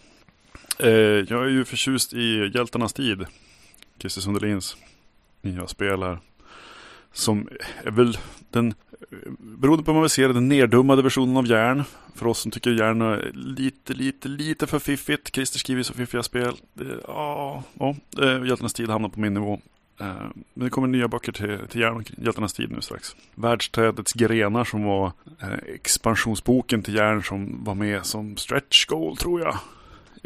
[0.85, 0.91] Uh,
[1.29, 3.27] jag är ju förtjust i Hjältarnas tid.
[3.99, 4.77] Christer Sundelins
[5.43, 6.19] nya spel här.
[7.13, 7.49] Som
[7.85, 8.19] är väl
[8.51, 8.75] den
[9.39, 11.85] beroende på hur man vill se det, den nerdummade versionen av järn.
[12.15, 15.35] För oss som tycker järn är lite, lite, lite för fiffigt.
[15.35, 16.57] Christer skriver så fiffiga spel.
[17.07, 19.61] Ja, ja, Hjältarnas tid hamnar på min nivå.
[20.01, 23.17] Eh, men det kommer nya böcker till, till Järn och Hjältarnas tid nu strax.
[23.35, 29.41] Världsträdets grenar som var eh, expansionsboken till Järn som var med som stretch goal tror
[29.41, 29.59] jag.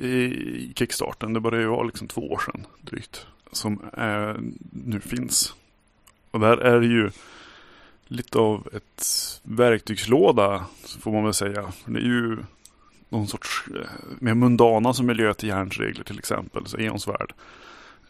[0.06, 1.32] I kickstarten.
[1.32, 3.26] Det började ju vara liksom två år sedan drygt.
[3.52, 4.40] Som är,
[4.70, 5.54] nu finns.
[6.30, 7.10] Och där är det ju
[8.08, 9.04] lite av ett
[9.42, 10.64] verktygslåda,
[11.00, 11.72] får man väl säga.
[11.84, 12.38] Det är ju
[13.08, 13.88] någon sorts eh,
[14.18, 17.34] mer mundana som miljö till järnsregler till exempel, så Eons värld.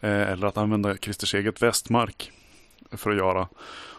[0.01, 2.31] Eh, eller att använda Christers eget västmark
[2.91, 3.47] för att göra.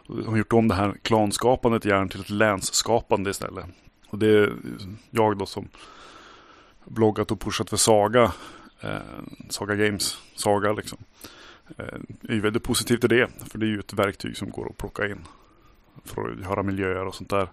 [0.06, 3.64] De har gjort om det här klanskapandet järn till ett länsskapande istället.
[4.08, 4.52] Och det är
[5.10, 5.68] jag då som
[6.84, 8.32] bloggat och pushat för Saga,
[8.80, 8.98] eh,
[9.48, 10.98] Saga Games, Saga liksom.
[11.76, 11.84] eh,
[12.28, 13.30] är ju väldigt positiv till det.
[13.50, 15.18] För det är ju ett verktyg som går att plocka in.
[16.04, 17.48] För att göra miljöer och sånt där.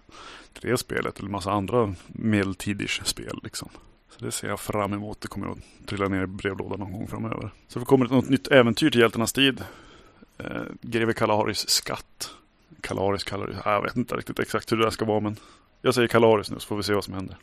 [0.52, 3.68] Till det spelet eller massa andra medeltidish spel liksom.
[4.10, 5.20] Så det ser jag fram emot.
[5.20, 7.50] Det kommer att trilla ner i brevlådan någon gång framöver.
[7.68, 9.64] Så det kommer något nytt äventyr till hjältarnas tid.
[10.38, 12.30] Eh, Greve Kalaris skatt.
[12.80, 13.62] Kalaris kallar det.
[13.64, 15.36] Jag vet inte riktigt exakt hur det där ska vara men
[15.82, 17.36] jag säger Kalaris nu så får vi se vad som händer.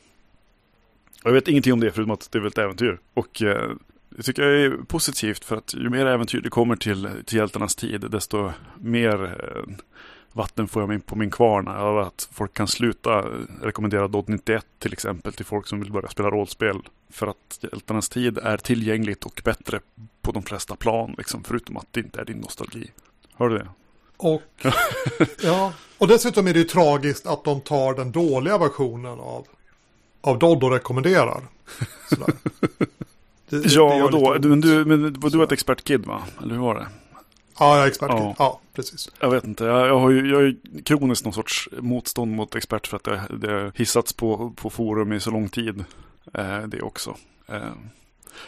[1.24, 3.00] Jag vet ingenting om det förutom att det är väl ett äventyr.
[3.14, 3.72] Och eh,
[4.10, 7.76] det tycker jag är positivt för att ju mer äventyr det kommer till, till hjältarnas
[7.76, 9.76] tid desto mer eh,
[10.34, 13.26] vatten får jag på min kvarn av att folk kan sluta
[13.62, 16.78] rekommendera Dodd 91 till exempel till folk som vill börja spela rollspel.
[17.10, 19.80] För att hjältarnas tid är tillgängligt och bättre
[20.22, 22.92] på de flesta plan liksom, förutom att det inte är din nostalgi.
[23.36, 23.68] Hör du det?
[24.18, 24.42] Och,
[25.42, 29.48] ja, och dessutom är det ju tragiskt att de tar den dåliga versionen av,
[30.22, 31.42] av Dodd och rekommenderar.
[32.10, 32.34] Sådär.
[33.50, 34.38] Det, ja, vadå?
[34.40, 36.24] Men du, men du var ett expertkid va?
[36.42, 36.88] Eller hur var det?
[37.60, 38.10] Ja, jag är expert.
[38.10, 38.36] Ja.
[38.40, 39.10] ja, precis.
[39.20, 39.64] Jag vet inte.
[39.64, 43.22] Jag, jag har ju jag har kroniskt någon sorts motstånd mot expert för att det,
[43.38, 45.84] det hissats på, på forum i så lång tid.
[46.34, 47.16] Eh, det också.
[47.48, 47.72] Eh.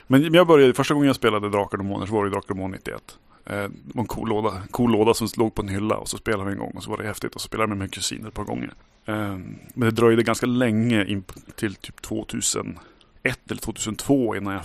[0.07, 2.55] Men, jag började, första gången jag spelade Drakar och Demoner så var det Drakar och
[2.55, 3.17] Demoner 91.
[3.45, 6.17] Eh, det var en cool låda, cool låda som låg på en hylla och så
[6.17, 7.89] spelade vi en gång och så var det häftigt och så spelade jag med mina
[7.89, 8.73] kusiner ett par gånger.
[9.05, 9.37] Eh,
[9.73, 11.23] men det dröjde ganska länge in
[11.55, 12.77] till typ 2001
[13.23, 14.63] eller 2002 innan jag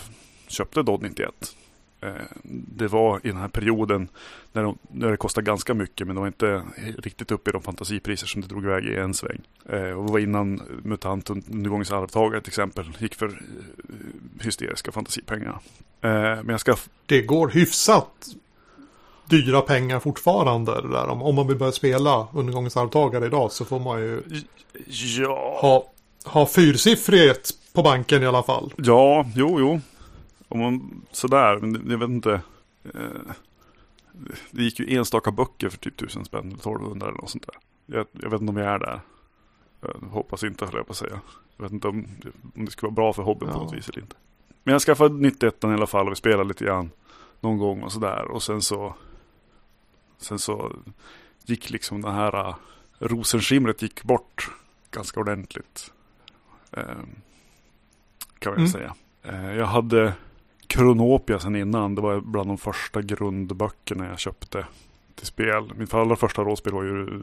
[0.49, 1.57] köpte Dodd 91.
[2.01, 2.11] Eh,
[2.42, 4.09] det var i den här perioden
[4.53, 6.62] när, de, när det kostade ganska mycket men det var inte
[6.98, 9.40] riktigt uppe i de fantasipriser som det drog iväg i en sväng.
[9.68, 13.34] Eh, och det var innan MUTANT undergångens arvtagare till exempel gick för eh,
[14.44, 15.59] hysteriska fantasipengar.
[16.01, 16.76] Men jag ska...
[17.07, 18.26] Det går hyfsat
[19.30, 20.82] dyra pengar fortfarande.
[20.82, 21.09] Det där.
[21.09, 24.22] Om, om man vill börja spela undergångens arvtagare idag så får man ju
[25.18, 25.59] ja.
[25.62, 25.90] ha,
[26.24, 28.72] ha fyrsiffrigt på banken i alla fall.
[28.76, 29.80] Ja, jo, jo.
[30.51, 32.40] Om man, sådär, men jag vet inte.
[32.84, 33.32] Eh,
[34.51, 37.57] det gick ju enstaka böcker för typ tusen spänn, 1200 eller något sånt där.
[37.96, 39.01] Jag, jag, vet inte om vi är där.
[39.80, 41.20] Jag hoppas inte, höll jag på att säga.
[41.57, 42.07] Jag vet inte om,
[42.57, 43.55] om det skulle vara bra för hobbyn ja.
[43.55, 44.16] på något vis eller inte.
[44.62, 46.90] Men jag skaffade 91 i alla fall och vi spelade lite grann
[47.40, 48.24] någon gång och sådär.
[48.24, 48.94] Och sen så
[50.20, 50.72] Sen så
[51.44, 52.55] gick liksom det här uh,
[52.98, 54.51] rosenskimret gick bort
[54.90, 55.92] ganska ordentligt.
[56.76, 56.84] Uh,
[58.38, 58.68] kan man mm.
[58.68, 58.94] säga.
[59.28, 60.14] Uh, jag hade
[60.71, 61.95] Kronopia sen innan.
[61.95, 64.66] Det var bland de första grundböckerna jag köpte
[65.14, 65.73] till spel.
[65.77, 67.21] Mitt allra första rollspel var ju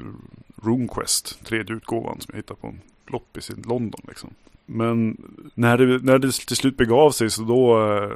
[0.63, 4.01] RuneQuest, tredje utgåvan som jag hittade på en loppis i London.
[4.07, 4.29] Liksom.
[4.65, 5.17] Men
[5.53, 8.11] när det, när det till slut begav sig så då, eh,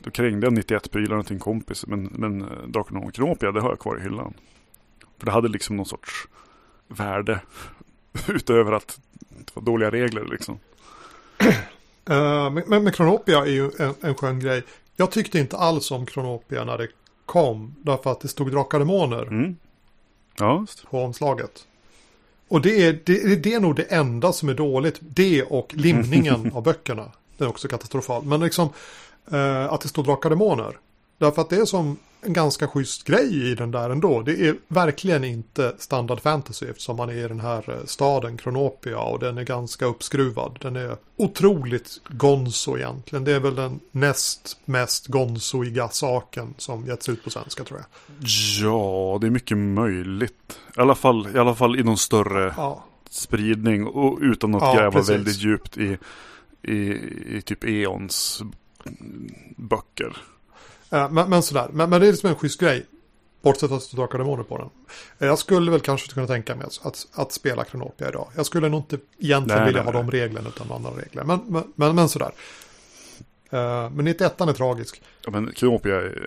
[0.00, 1.86] då krängde jag 91 prylar till en kompis.
[1.86, 4.34] Men, men Draken och Kronopia, det har jag kvar i hyllan.
[5.18, 6.28] För det hade liksom någon sorts
[6.88, 7.40] värde.
[8.28, 10.58] Utöver att det var dåliga regler liksom.
[12.10, 14.62] Uh, men, men Kronopia är ju en, en skön grej.
[14.96, 16.88] Jag tyckte inte alls om Kronopia när det
[17.26, 17.74] kom.
[17.82, 19.22] Därför att det stod Drakar Demoner.
[19.22, 19.56] Mm.
[20.38, 21.66] Ja, På omslaget.
[22.48, 24.98] Och det är, det, det är nog det enda som är dåligt.
[25.00, 27.10] Det och limningen av böckerna.
[27.36, 28.26] Det är också katastrofalt.
[28.26, 28.68] Men liksom
[29.32, 30.78] uh, att det står Drakar Demoner.
[31.18, 34.22] Därför att det är som en ganska schysst grej i den där ändå.
[34.22, 38.98] Det är verkligen inte standard fantasy eftersom man är i den här eh, staden Kronopia
[38.98, 40.58] och den är ganska uppskruvad.
[40.60, 43.24] Den är otroligt gonzo egentligen.
[43.24, 47.86] Det är väl den näst mest gonzoiga saken som getts ut på svenska tror jag.
[48.62, 50.58] Ja, det är mycket möjligt.
[50.76, 52.84] I alla fall i, alla fall i någon större ja.
[53.10, 55.10] spridning och utan att ja, gräva precis.
[55.10, 55.98] väldigt djupt i,
[56.62, 56.76] i,
[57.36, 58.42] i typ Eons
[59.56, 60.16] böcker.
[60.94, 62.86] Eh, men, men sådär, men, men det är liksom en schysst grej.
[63.42, 64.70] Bortsett från att det står demoner på den.
[65.18, 68.28] Eh, jag skulle väl kanske kunna tänka mig att, att, att spela Kronopia idag.
[68.36, 70.10] Jag skulle nog inte egentligen nej, vilja nej, ha nej.
[70.10, 71.24] de reglerna utan andra regler.
[71.24, 72.32] Men, men, men, men sådär.
[73.52, 75.02] Uh, men 91 är tragisk.
[75.24, 76.26] Ja, men Kronopia är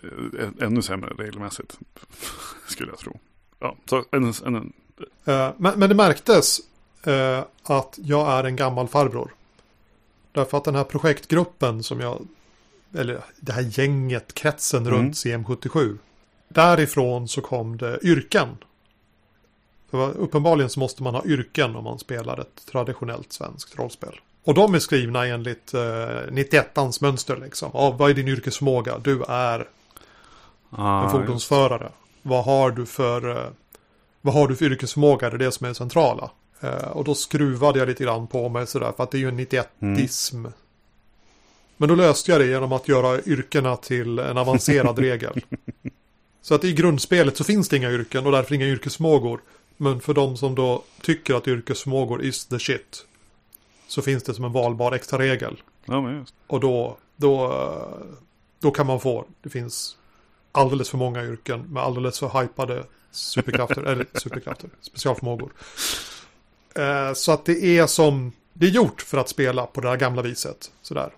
[0.61, 1.77] ännu sämre regelmässigt.
[2.67, 3.19] skulle jag tro.
[3.59, 4.73] Ja, så en, en, en.
[5.57, 6.59] Men, men det märktes
[7.07, 9.33] uh, att jag är en gammal farbror.
[10.31, 12.27] Därför att den här projektgruppen som jag
[12.93, 14.93] eller det här gänget, kretsen mm.
[14.93, 15.97] runt CM77.
[16.49, 18.57] Därifrån så kom det yrken.
[19.91, 24.19] För uppenbarligen så måste man ha yrken om man spelar ett traditionellt svenskt rollspel.
[24.43, 27.71] Och de är skrivna enligt eh, 91ans mönster liksom.
[27.73, 28.97] Ja, vad är din yrkesförmåga?
[28.97, 29.67] Du är
[30.69, 31.83] ah, en fordonsförare.
[31.83, 31.95] Just.
[32.21, 33.49] Vad har du för eh,
[34.21, 35.29] vad har du för yrkesförmåga?
[35.29, 36.31] Det är det som är det centrala.
[36.59, 38.91] Eh, och då skruvade jag lite grann på mig sådär.
[38.97, 40.37] För att det är ju en 91-ism.
[40.37, 40.53] Mm.
[41.77, 45.41] Men då löste jag det genom att göra yrkena till en avancerad regel.
[46.41, 49.41] Så att i grundspelet så finns det inga yrken och därför inga yrkesförmågor.
[49.77, 53.05] Men för de som då tycker att yrkesförmågor is the shit.
[53.87, 55.61] Så finns det som en valbar extra regel.
[55.85, 56.23] Ja.
[56.47, 57.53] Och då, då,
[58.59, 59.97] då kan man få, det finns
[60.51, 65.51] alldeles för många yrken med alldeles för hypade superkrafter, eller superkrafter, specialförmågor.
[66.75, 69.97] Eh, så att det är som, det är gjort för att spela på det här
[69.97, 70.71] gamla viset.
[70.81, 71.11] Sådär.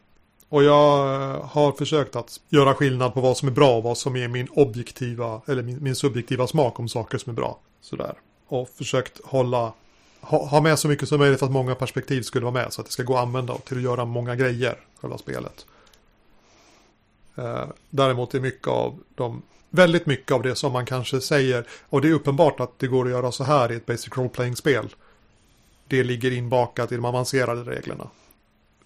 [0.49, 3.97] Och jag eh, har försökt att göra skillnad på vad som är bra och vad
[3.97, 7.59] som är min objektiva, eller min, min subjektiva smak om saker som är bra.
[7.81, 8.13] Sådär.
[8.47, 9.73] Och försökt hålla,
[10.21, 12.73] ha, ha med så mycket som möjligt för att många perspektiv skulle vara med.
[12.73, 15.65] Så att det ska gå att använda till att göra många grejer, själva spelet.
[17.35, 22.01] Eh, däremot är mycket av de, väldigt mycket av det som man kanske säger, och
[22.01, 24.95] det är uppenbart att det går att göra så här i ett basic role-playing-spel.
[25.87, 28.07] Det ligger inbakat i de avancerade reglerna.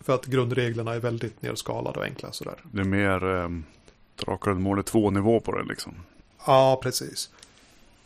[0.03, 2.55] För att grundreglerna är väldigt nedskalade och enkla sådär.
[2.71, 3.49] Det är mer eh,
[4.25, 5.93] Drakar målet 2-nivå på det liksom.
[6.45, 7.29] Ja, precis.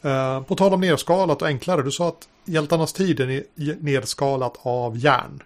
[0.01, 3.43] Eh, på tal om nedskalat och enklare, du sa att hjältarnas tid är
[3.83, 5.43] nedskalat av järn.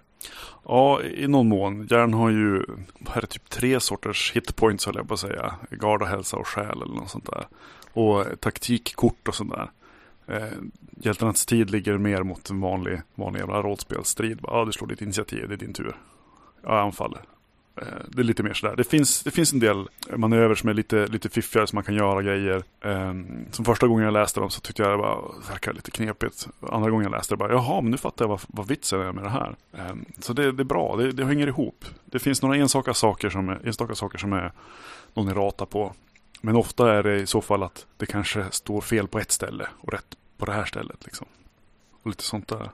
[0.65, 1.87] Ja, i någon mån.
[1.89, 2.65] Järn har ju
[3.07, 5.55] här är typ tre sorters hitpoints höll jag på att säga.
[5.69, 7.47] Gard och hälsa och själ eller något sånt där.
[7.93, 9.71] Och taktikkort och sånt där.
[10.27, 10.57] Eh,
[10.97, 14.39] hjältarnas tid ligger mer mot en vanlig, vanlig jävla rollspelsstrid.
[14.43, 15.95] Ja, du slår ditt initiativ, det är din tur.
[16.63, 17.21] Ja, jag anfaller.
[17.75, 18.75] Eh, det är lite mer sådär.
[18.75, 21.95] Det finns, det finns en del manöver som är lite, lite fiffigare som man kan
[21.95, 22.63] göra grejer.
[22.81, 25.17] Ehm, som första gången jag läste dem så tyckte jag det bara
[25.49, 26.47] verkade lite knepigt.
[26.69, 29.11] Andra gången jag läste det bara, jaha, men nu fattar jag vad, vad vitsen är
[29.11, 29.55] med det här.
[29.73, 31.85] Ehm, så det, det, är bra, det, det hänger ihop.
[32.05, 34.51] Det finns några enstaka saker som är, enstaka saker som är
[35.13, 35.93] någon är rata på.
[36.41, 39.67] Men ofta är det i så fall att det kanske står fel på ett ställe
[39.81, 41.05] och rätt på det här stället.
[41.05, 41.27] Liksom.
[42.03, 42.69] Och lite sånt där.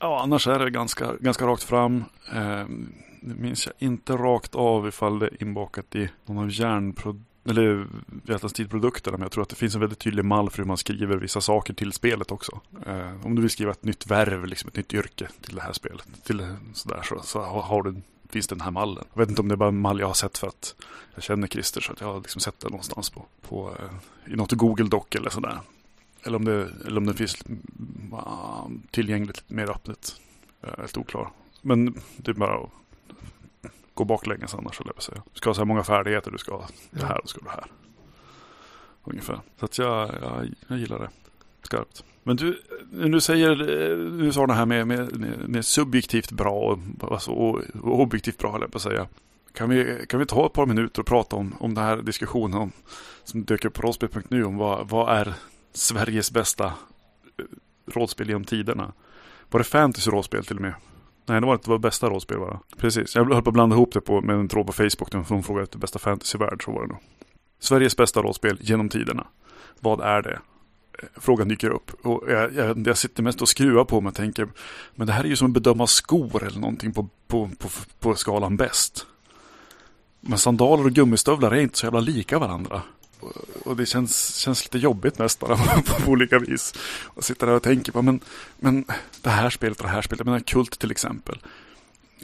[0.00, 2.04] Ja, annars är det ganska, ganska rakt fram.
[2.32, 7.26] Ehm, det minns jag inte rakt av ifall det är inbakat i någon av järnprodukterna
[7.44, 7.86] eller
[8.24, 11.16] Hjältans men jag tror att det finns en väldigt tydlig mall för hur man skriver
[11.16, 12.60] vissa saker till spelet också.
[12.86, 15.72] Eh, om du vill skriva ett nytt värv, liksom ett nytt yrke till det här
[15.72, 19.04] spelet, till sådär, så, så har du, finns den här mallen.
[19.12, 20.74] Jag vet inte om det är bara en mall jag har sett för att
[21.14, 24.36] jag känner Christer så att jag har liksom sett den någonstans på, på eh, i
[24.36, 25.60] något Google Doc eller sådär.
[26.22, 27.44] Eller om det, eller om det finns
[28.12, 30.20] uh, tillgängligt mer öppet.
[30.60, 31.30] Jag är helt oklar.
[31.62, 32.70] Men det är bara att
[34.00, 35.22] gå baklänges annars, eller jag säga.
[35.32, 37.50] Du ska ha så här många färdigheter, du ska ha det här och ska det
[37.50, 37.64] här.
[39.04, 39.40] Ungefär.
[39.58, 41.10] Så att jag, jag, jag gillar det.
[41.62, 42.04] Skarpt.
[42.22, 43.56] Men du, du säger,
[44.18, 46.78] du sa det här med, med, med subjektivt bra och,
[47.12, 49.08] alltså, och, och objektivt bra, eller på att säga.
[49.52, 52.58] Kan vi, kan vi ta ett par minuter och prata om, om den här diskussionen
[52.58, 52.72] om,
[53.24, 55.34] som dök upp på rollspel.nu om vad, vad är
[55.72, 56.72] Sveriges bästa eh,
[57.86, 58.92] rollspel genom tiderna?
[59.50, 60.74] Var det fantasy-rollspel till och med?
[61.30, 62.60] Nej, det var inte var bästa rollspel bara.
[62.76, 65.12] Precis, jag höll på att blanda ihop det på, med en tråd på Facebook.
[65.12, 66.98] Där frågade efter bästa fantasyvärld, så var det nog.
[67.60, 69.26] Sveriges bästa rollspel genom tiderna.
[69.80, 70.40] Vad är det?
[70.98, 71.90] Eh, frågan dyker upp.
[72.02, 74.48] Och jag, jag, jag sitter mest och skruvar på mig och tänker,
[74.94, 77.68] men det här är ju som att bedöma skor eller någonting på, på, på,
[77.98, 79.06] på skalan bäst.
[80.20, 82.82] Men sandaler och gummistövlar är inte så jävla lika varandra.
[83.64, 86.74] Och det känns, känns lite jobbigt nästan på olika vis.
[87.04, 88.20] Och sitta där och tänka på, men,
[88.56, 88.84] men
[89.22, 91.38] det här spelet och det här spelet, Jag menar Kult till exempel.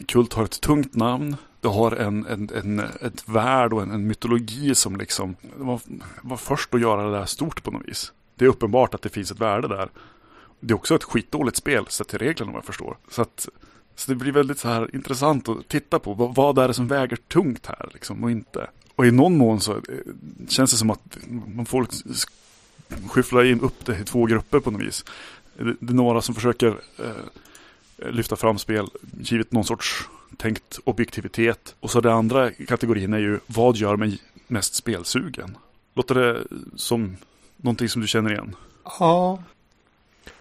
[0.07, 1.37] Kult har ett tungt namn.
[1.61, 5.81] Det har en, en, en, ett värld och en, en mytologi som liksom var,
[6.23, 8.13] var först att göra det där stort på något vis.
[8.35, 9.89] Det är uppenbart att det finns ett värde där.
[10.61, 12.97] Det är också ett skitdåligt spel sett till reglerna vad jag förstår.
[13.11, 13.49] Så att
[13.97, 16.15] så det blir väldigt så här intressant att titta på.
[16.15, 18.67] Vad, vad är det som väger tungt här liksom och inte?
[18.97, 19.81] Och i någon mån så eh,
[20.49, 22.15] känns det som att man får liksom
[23.09, 25.05] skyffla in upp det i två grupper på något vis.
[25.57, 28.89] Det är några som försöker eh, lyfta fram spel
[29.21, 31.75] givet någon sorts tänkt objektivitet.
[31.81, 35.57] Och så den andra kategorin är ju vad gör mig mest spelsugen?
[35.95, 36.43] Låter det
[36.77, 37.17] som
[37.57, 38.57] någonting som du känner igen?
[38.99, 39.43] Ja,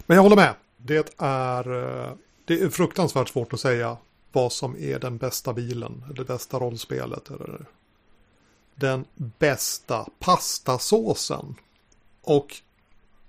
[0.05, 0.53] men jag håller med.
[0.77, 2.11] Det är, eh,
[2.45, 3.97] det är fruktansvärt svårt att säga
[4.31, 7.29] vad som är den bästa bilen eller det bästa rollspelet.
[7.29, 7.65] Eller
[8.75, 11.55] den bästa pastasåsen.
[12.21, 12.55] Och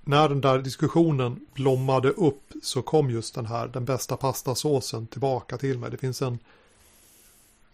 [0.04, 5.58] när den där diskussionen blommade upp så kom just den här den bästa pastasåsen tillbaka
[5.58, 5.90] till mig.
[5.90, 6.38] Det finns en,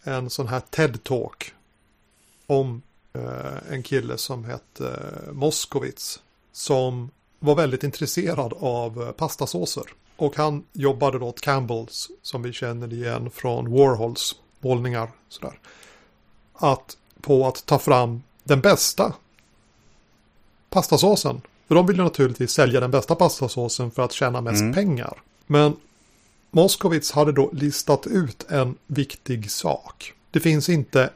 [0.03, 1.53] en sån här TED-talk
[2.47, 2.83] om
[3.13, 6.23] eh, en kille som hette eh, Moskowitz
[6.53, 9.85] som var väldigt intresserad av eh, pastasåser.
[10.23, 15.11] Och han jobbade då åt Campbells som vi känner igen från Warhols målningar.
[15.29, 15.59] Sådär.
[16.55, 19.13] Att på att ta fram den bästa
[20.71, 21.41] pastasåsen.
[21.69, 24.75] För de vill ju naturligtvis sälja den bästa pastasåsen för att tjäna mest mm.
[24.75, 25.23] pengar.
[25.47, 25.77] Men
[26.51, 30.15] Moskowitz hade då listat ut en viktig sak.
[30.31, 31.11] Det finns inte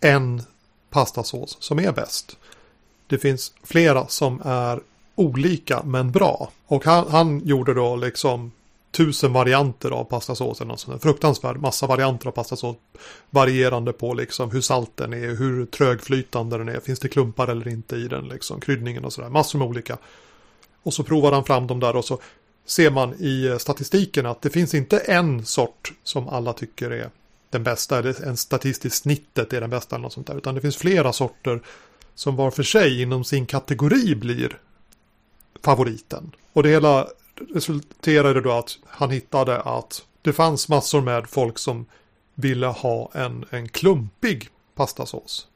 [0.00, 0.42] en
[0.90, 2.36] pastasås som är bäst.
[3.06, 4.80] Det finns flera som är
[5.16, 6.50] olika men bra.
[6.66, 8.52] Och han, han gjorde då liksom
[8.90, 11.02] tusen varianter av pastasås eller något sånt.
[11.02, 12.76] Fruktansvärd massa varianter av pastasås.
[13.30, 17.68] Varierande på liksom hur salt den är, hur trögflytande den är, finns det klumpar eller
[17.68, 19.28] inte i den liksom, kryddningen och sådär.
[19.28, 19.98] Massor med olika.
[20.82, 22.18] Och så provar han fram dem där och så
[22.66, 27.10] ser man i eh, statistiken att det finns inte en sort som alla tycker är
[27.50, 30.60] den bästa, eller en statistiskt snittet är den bästa eller något sånt där, utan det
[30.60, 31.60] finns flera sorter
[32.14, 34.58] som var för sig inom sin kategori blir
[35.66, 36.32] favoriten.
[36.52, 37.06] Och det hela
[37.54, 41.86] resulterade då att han hittade att det fanns massor med folk som
[42.34, 45.48] ville ha en, en klumpig pastasås.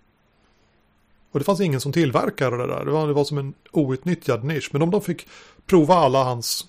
[1.31, 2.85] Och det fanns ingen som tillverkade det där.
[2.85, 4.69] Det var, det var som en outnyttjad nisch.
[4.73, 5.29] Men om de fick
[5.67, 6.67] prova alla hans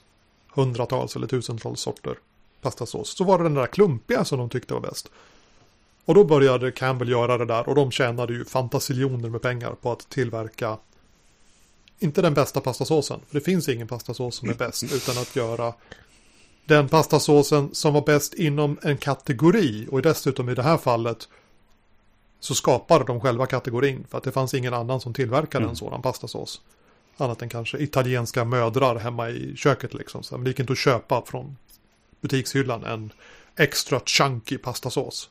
[0.53, 2.15] hundratals eller tusentals sorter
[2.61, 5.11] pastasås så var det den där klumpiga som de tyckte var bäst.
[6.05, 9.91] Och då började Campbell göra det där och de tjänade ju fantasiljoner med pengar på
[9.91, 10.77] att tillverka
[12.02, 15.74] inte den bästa pastasåsen, för det finns ingen pastasås som är bäst, utan att göra
[16.66, 21.28] den pastasåsen som var bäst inom en kategori och dessutom i det här fallet
[22.39, 25.70] så skapade de själva kategorin för att det fanns ingen annan som tillverkade mm.
[25.70, 26.62] en sådan pastasås.
[27.18, 30.24] Annat än kanske italienska mödrar hemma i köket liksom.
[30.24, 31.58] Så det gick inte att köpa från
[32.22, 33.12] butikshyllan en
[33.58, 35.30] extra chunky pastasås.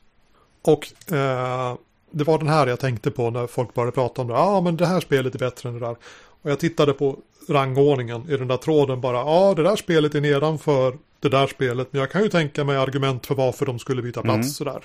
[0.62, 1.76] Och eh,
[2.10, 4.34] det var den här jag tänkte på när folk började prata om det.
[4.34, 5.96] Ja, ah, men det här spelet är bättre än det där.
[6.42, 7.18] Och jag tittade på
[7.48, 9.16] rangordningen i den där tråden bara.
[9.16, 11.88] Ja, ah, det där spelet är nedanför det där spelet.
[11.90, 14.48] Men jag kan ju tänka mig argument för varför de skulle byta plats mm.
[14.48, 14.82] sådär.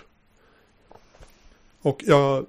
[1.81, 2.45] Och jag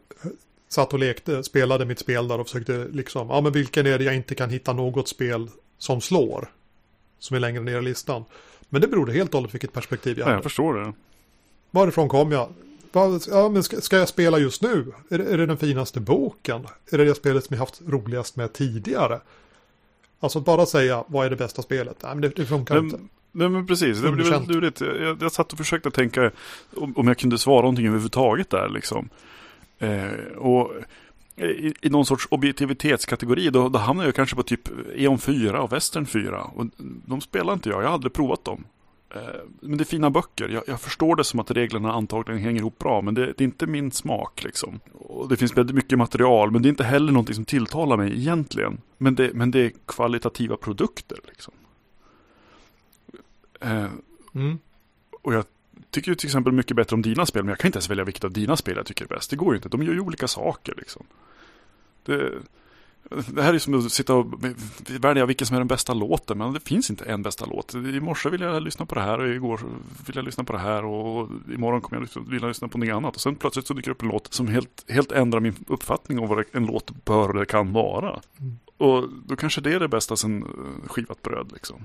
[0.69, 4.05] satt och lekte, spelade mitt spel där och försökte liksom, ja men vilken är det
[4.05, 5.49] jag inte kan hitta något spel
[5.79, 6.53] som slår?
[7.19, 8.25] Som är längre ner i listan.
[8.69, 10.35] Men det berodde helt och hållet vilket perspektiv jag hade.
[10.35, 10.93] Ja, jag förstår det.
[11.71, 12.49] Varifrån kom jag?
[13.31, 14.93] Ja, men ska, ska jag spela just nu?
[15.09, 16.67] Är det, är det den finaste boken?
[16.91, 19.21] Är det det spelet som jag haft roligast med tidigare?
[20.21, 21.97] Alltså att bara säga vad är det bästa spelet?
[22.03, 22.99] Nej, men det, det funkar men, inte.
[23.33, 24.81] Nej men precis, det väldigt lurigt.
[24.81, 26.31] Jag, jag satt och försökte tänka
[26.77, 29.09] om, om jag kunde svara någonting överhuvudtaget där liksom.
[29.79, 30.73] Eh, och
[31.37, 35.73] i, i någon sorts objektivitetskategori då, då hamnar jag kanske på typ E.ON 4 och
[35.73, 36.43] Western 4.
[36.43, 36.67] Och
[37.07, 38.65] de spelar inte jag, jag har aldrig provat dem.
[39.11, 39.21] Eh,
[39.61, 40.49] men det är fina böcker.
[40.49, 43.01] Jag, jag, förstår det som att reglerna antagligen hänger ihop bra.
[43.01, 44.81] Men det, det, är inte min smak liksom.
[44.93, 46.51] Och det finns väldigt mycket material.
[46.51, 48.81] Men det är inte heller någonting som tilltalar mig egentligen.
[48.99, 51.55] Men det, men det är kvalitativa produkter liksom.
[53.61, 53.87] Eh,
[54.35, 54.59] mm.
[55.23, 55.45] Och jag
[55.91, 57.43] tycker till exempel mycket bättre om dina spel.
[57.43, 59.31] Men jag kan inte ens välja vilket av dina spel jag tycker är bäst.
[59.31, 59.69] Det går ju inte.
[59.69, 61.07] De gör ju olika saker liksom.
[62.03, 62.33] Det,
[63.11, 64.27] det här är som att sitta och
[65.01, 67.75] välja vilken som är den bästa låten, men det finns inte en bästa låt.
[67.75, 69.61] I morse ville jag lyssna på det här och igår
[70.07, 73.15] ville jag lyssna på det här och imorgon kommer jag vilja lyssna på något annat.
[73.15, 76.19] Och sen plötsligt så dyker det upp en låt som helt, helt ändrar min uppfattning
[76.19, 78.21] om vad en låt bör eller kan vara.
[78.41, 78.59] Mm.
[78.77, 81.77] Och då kanske det är det bästa sen eh, skivat bröd liksom.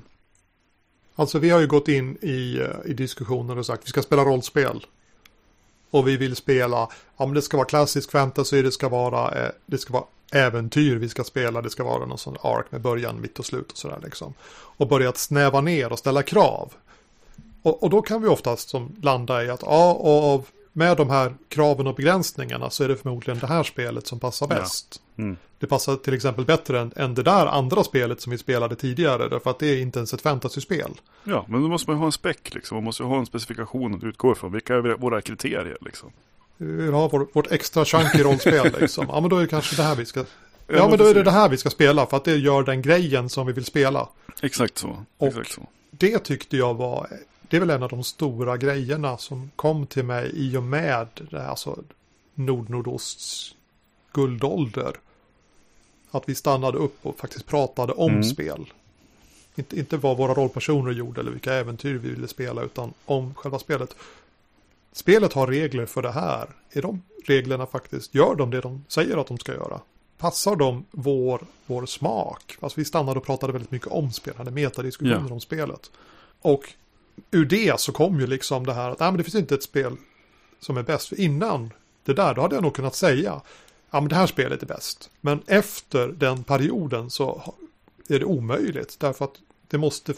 [1.15, 4.01] Alltså vi har ju gått in i, eh, i diskussioner och sagt att vi ska
[4.01, 4.85] spela rollspel.
[5.91, 9.51] Och vi vill spela, ja men det ska vara klassisk fantasy, det ska vara, eh,
[9.65, 11.61] det ska vara äventyr vi ska spela.
[11.61, 14.33] Det ska vara någon sån ark med början, mitt och slut och sådär liksom.
[14.51, 16.73] Och börjat snäva ner och ställa krav.
[17.61, 21.35] Och, och då kan vi oftast som landa i att ja, av, med de här
[21.49, 25.01] kraven och begränsningarna så är det förmodligen det här spelet som passar bäst.
[25.15, 25.23] Ja.
[25.23, 25.37] Mm.
[25.61, 29.29] Det passar till exempel bättre än, än det där andra spelet som vi spelade tidigare.
[29.29, 30.91] Därför att det är inte ens ett fantasyspel.
[31.23, 32.75] Ja, men då måste man ha en späck liksom.
[32.75, 34.51] Man måste ha en specifikation att utgå ifrån.
[34.51, 36.11] Vilka är våra kriterier liksom?
[36.57, 39.05] Vi vill ha vår, vårt extra chunky rollspel liksom.
[39.09, 40.25] Ja men då är det kanske det här vi ska...
[40.67, 42.81] Ja men då är det det här vi ska spela för att det gör den
[42.81, 44.09] grejen som vi vill spela.
[44.41, 45.05] Exakt så.
[45.17, 45.67] Och Exakt så.
[45.91, 47.07] det tyckte jag var,
[47.41, 51.07] det är väl en av de stora grejerna som kom till mig i och med
[51.33, 51.79] alltså
[52.35, 53.55] Nordnordosts
[54.13, 54.93] guldålder.
[56.11, 58.23] Att vi stannade upp och faktiskt pratade om mm.
[58.23, 58.73] spel.
[59.55, 63.59] Inte, inte vad våra rollpersoner gjorde eller vilka äventyr vi ville spela utan om själva
[63.59, 63.95] spelet
[64.91, 66.47] spelet har regler för det här.
[66.71, 69.81] Är de reglerna faktiskt, gör de det de säger att de ska göra?
[70.17, 72.57] Passar de vår, vår smak?
[72.59, 75.33] Alltså vi stannade och pratade väldigt mycket om spel, hade metadiskussioner yeah.
[75.33, 75.91] om spelet.
[76.41, 76.73] Och
[77.31, 79.63] ur det så kom ju liksom det här att nej, men det finns inte ett
[79.63, 79.95] spel
[80.59, 81.07] som är bäst.
[81.07, 81.73] För innan
[82.05, 83.41] det där, då hade jag nog kunnat säga
[83.91, 85.09] ja men det här spelet är bäst.
[85.21, 87.53] Men efter den perioden så
[88.09, 88.99] är det omöjligt.
[88.99, 89.35] Därför att
[89.67, 90.13] det måste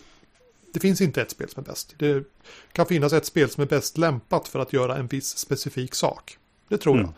[0.73, 1.95] det finns inte ett spel som är bäst.
[1.97, 2.23] Det
[2.71, 6.37] kan finnas ett spel som är bäst lämpat för att göra en viss specifik sak.
[6.67, 7.05] Det tror mm.
[7.05, 7.13] jag.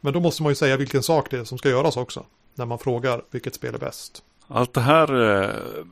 [0.00, 2.26] Men då måste man ju säga vilken sak det är som ska göras också.
[2.54, 4.22] När man frågar vilket spel är bäst.
[4.46, 5.84] Allt det här eh,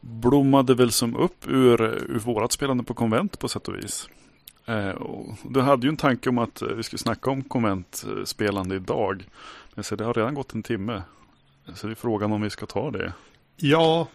[0.00, 4.08] blommade väl som upp ur, ur vårat spelande på konvent på sätt och vis.
[4.66, 4.94] Eh,
[5.42, 9.24] du hade ju en tanke om att vi skulle snacka om konventspelande idag.
[9.74, 11.02] Men så det har redan gått en timme.
[11.74, 13.12] Så det är frågan om vi ska ta det.
[13.56, 14.08] Ja,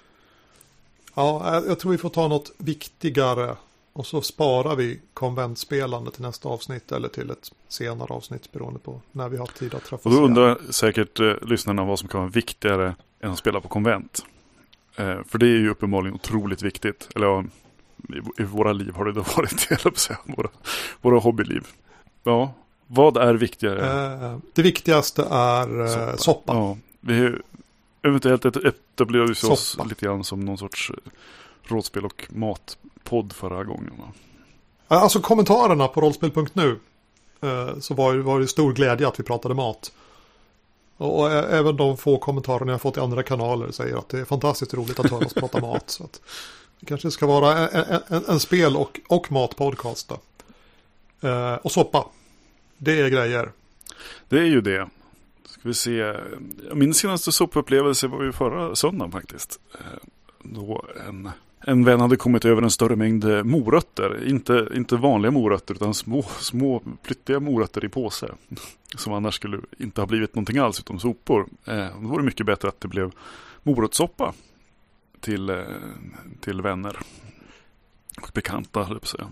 [1.15, 3.55] Ja, jag- jag tror vi får ta något viktigare.
[3.93, 9.01] Och så sparar vi konventspelande till nästa avsnitt eller till ett senare avsnitt beroende på
[9.11, 10.05] när vi har tid att träffas.
[10.05, 10.29] Och då igen.
[10.29, 14.25] undrar säkert eh, lyssnarna vad som kan vara viktigare än att spela på konvent.
[14.95, 17.09] Eh, för det är ju uppenbarligen otroligt viktigt.
[17.15, 17.43] Eller ja,
[18.09, 20.19] i, i våra liv har det då varit jag säga.
[20.23, 20.49] Våra,
[21.01, 21.67] våra hobbyliv.
[22.23, 22.53] Ja,
[22.87, 24.03] vad är viktigare?
[24.25, 26.17] Eh, det viktigaste är eh, Soppa.
[26.17, 26.53] soppa.
[26.53, 27.41] Ja, vi är
[28.01, 31.11] eventuellt etablerade vi oss lite grann som någon sorts eh,
[31.63, 33.93] rådspel och matpodd förra gången.
[33.99, 34.11] Va?
[34.97, 36.79] Alltså kommentarerna på rollspel.nu
[37.41, 39.91] eh, så var, var det stor glädje att vi pratade mat.
[40.97, 44.19] Och, och ä- även de få kommentarerna jag fått i andra kanaler säger att det
[44.19, 45.83] är fantastiskt roligt att höra oss prata mat.
[45.89, 46.21] Så att
[46.79, 50.09] det kanske ska vara en, en, en spel och, och matpodcast.
[50.09, 50.19] då.
[51.27, 52.05] Eh, och soppa.
[52.77, 53.51] Det är grejer.
[54.29, 54.89] Det är ju det.
[55.45, 56.13] Ska vi se.
[56.73, 59.59] Min senaste soppupplevelse var ju förra söndagen faktiskt.
[59.73, 60.07] Eh,
[60.43, 64.27] då en, en vän hade kommit över en större mängd morötter.
[64.27, 68.27] Inte, inte vanliga morötter utan små, små plyttiga morötter i påse.
[68.95, 71.47] Som annars skulle inte ha blivit någonting alls utom sopor.
[71.65, 73.11] Eh, då var det mycket bättre att det blev
[73.63, 74.33] morotssoppa
[75.21, 75.57] till, eh,
[76.41, 76.99] till vänner.
[78.21, 79.27] Och bekanta, höll jag på att säga.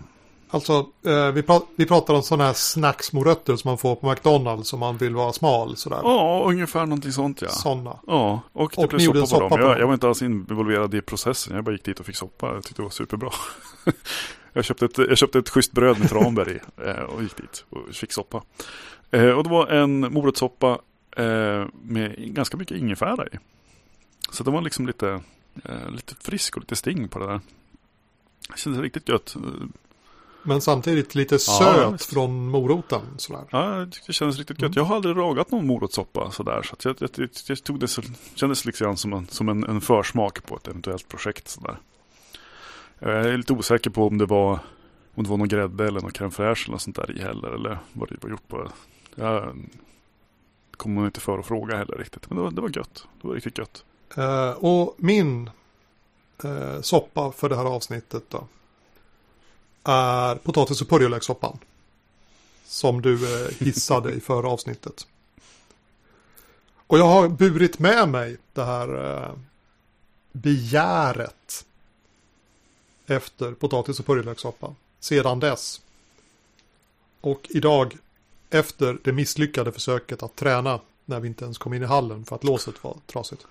[0.50, 0.72] Alltså
[1.06, 4.80] eh, vi, pra- vi pratar om sådana här snacksmorötter som man får på McDonalds om
[4.80, 6.00] man vill vara smal sådär.
[6.02, 7.48] Ja, ungefär någonting sånt ja.
[7.48, 7.98] Sådana.
[8.06, 9.60] Ja, och det Och blev soppa, en på soppa dem.
[9.60, 11.54] Jag, jag var inte alls involverad i processen.
[11.56, 12.54] Jag bara gick dit och fick soppa.
[12.54, 13.30] Jag tyckte det var superbra.
[14.52, 17.64] jag, köpte ett, jag köpte ett schysst bröd med tranbär i eh, och gick dit
[17.70, 18.42] och fick soppa.
[19.10, 20.78] Eh, och det var en morotssoppa
[21.16, 23.38] eh, med ganska mycket ingefära i.
[24.30, 25.20] Så det var liksom lite,
[25.90, 27.40] lite frisk och lite sting på det där.
[28.50, 29.36] Det kändes riktigt gött.
[30.42, 32.12] Men samtidigt lite Ja, söt visst.
[32.12, 33.44] från moroten sådär.
[33.50, 34.68] Ja, det kändes riktigt gött.
[34.68, 34.72] Mm.
[34.76, 36.62] Jag har aldrig ragat någon morotssoppa sådär.
[36.62, 38.02] Så jag, jag, jag, jag tog det så,
[38.34, 41.78] kändes liksom som, en, som en, en försmak på ett eventuellt projekt sådär.
[42.98, 44.58] Jag är lite osäker på om det var
[45.14, 47.48] om det var någon grädde eller någon crème fraîche eller något sånt där i heller.
[47.48, 48.68] Eller vad det var gjort på.
[49.14, 49.56] Jag
[50.76, 52.30] kommer inte för att fråga heller riktigt.
[52.30, 53.06] Men det var, det var gött.
[53.22, 53.84] Det var riktigt gött.
[54.16, 55.50] Eh, och min
[56.44, 58.46] eh, soppa för det här avsnittet då.
[59.84, 61.58] Är potatis och purjolökssoppan.
[62.64, 65.06] Som du eh, hissade i förra avsnittet.
[66.86, 69.32] Och jag har burit med mig det här eh,
[70.32, 71.64] begäret.
[73.06, 74.74] Efter potatis och purjolökssoppa.
[75.00, 75.80] Sedan dess.
[77.20, 77.96] Och idag.
[78.50, 80.80] Efter det misslyckade försöket att träna.
[81.04, 83.46] När vi inte ens kom in i hallen för att låset var trasigt.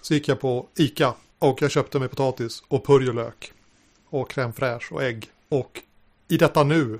[0.00, 3.52] Så gick jag på Ica och jag köpte mig potatis och purjolök.
[4.08, 5.30] Och crème fraîche och ägg.
[5.48, 5.82] Och
[6.28, 6.98] i detta nu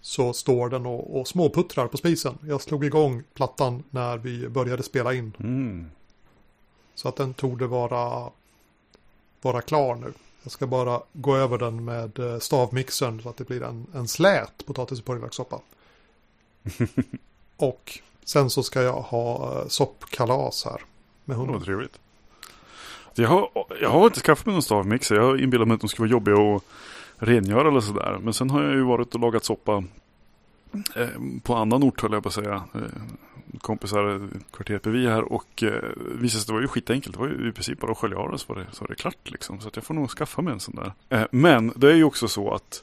[0.00, 2.38] så står den och, och småputtrar på spisen.
[2.46, 5.32] Jag slog igång plattan när vi började spela in.
[5.38, 5.90] Mm.
[6.94, 8.30] Så att den torde vara,
[9.42, 10.12] vara klar nu.
[10.42, 14.08] Jag ska bara gå över den med eh, stavmixern så att det blir en, en
[14.08, 15.60] slät potatis och purjolökssoppa.
[17.56, 20.82] och sen så ska jag ha eh, soppkalas här.
[21.24, 21.64] Med var hunden.
[21.64, 21.98] trevligt.
[23.18, 23.50] Jag har,
[23.80, 25.16] jag har inte skaffat mig någon stavmixer.
[25.16, 26.62] Jag inbillar mig att de skulle vara jobbiga att
[27.16, 28.18] rengöra eller sådär.
[28.22, 29.84] Men sen har jag ju varit och lagat soppa
[30.96, 31.08] eh,
[31.42, 32.64] på annan ort höll jag på att säga.
[32.74, 32.80] Eh,
[33.60, 37.14] kompisar kvarteret bredvid här och eh, visade sig att det var ju skitenkelt.
[37.14, 38.88] Det var ju i princip bara att skölja av det så var det, så var
[38.88, 39.60] det klart liksom.
[39.60, 40.92] Så att jag får nog skaffa mig en sån där.
[41.08, 42.82] Eh, men det är ju också så att,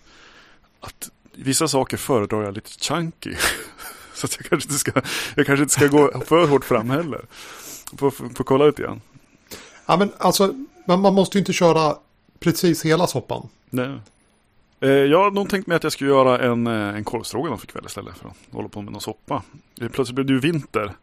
[0.80, 3.36] att vissa saker föredrar jag lite chunky.
[4.14, 4.92] så att jag kanske inte ska,
[5.36, 7.26] jag kanske inte ska gå för hårt fram heller.
[7.98, 9.02] Får, får, får kolla lite grann.
[9.86, 10.54] Ja men alltså,
[10.86, 11.96] man, man måste ju inte köra
[12.40, 13.50] precis hela soppan.
[13.70, 14.00] Nej.
[14.80, 17.86] Eh, jag har nog tänkt mig att jag skulle göra en, eh, en korvstroganoff ikväll
[17.86, 19.44] istället för att hålla på med någon soppa.
[19.82, 20.96] Eh, Plötsligt blev det ju vinter.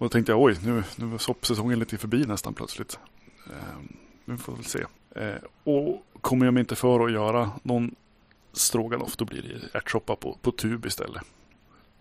[0.00, 2.98] Och då tänkte jag oj, nu, nu var soppsäsongen lite förbi nästan plötsligt.
[3.46, 3.78] Eh,
[4.24, 4.84] vi får väl se.
[5.14, 5.34] Eh,
[5.64, 7.94] och kommer jag mig inte för att göra någon
[8.52, 11.22] stroganoff då blir det ärtsoppa på, på tub istället.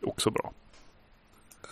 [0.01, 0.51] Också bra.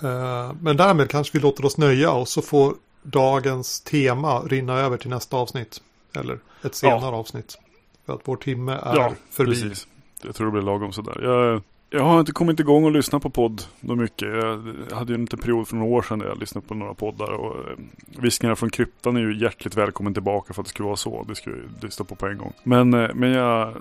[0.03, 2.75] Eh, men därmed kanske vi låter oss nöja och så får
[3.11, 5.81] dagens tema rinna över till nästa avsnitt.
[6.15, 7.57] Eller ett senare avsnitt.
[8.05, 9.51] För att vår timme är förbi.
[9.51, 9.87] Precis.
[10.21, 11.21] Jag tror det blir lagom sådär.
[11.21, 14.27] Jag, jag har inte kommit igång och lyssnat på podd något mycket.
[14.27, 16.93] Jag hade ju en liten period för några år sedan där jag lyssnade på några
[16.93, 17.31] poddar.
[17.31, 17.77] Och eh,
[18.19, 21.25] Viskningar från kryptan är ju hjärtligt välkommen tillbaka för att det skulle vara så.
[21.27, 22.53] Det skulle jag lyssna på på en gång.
[22.63, 23.73] Men, eh, men jag,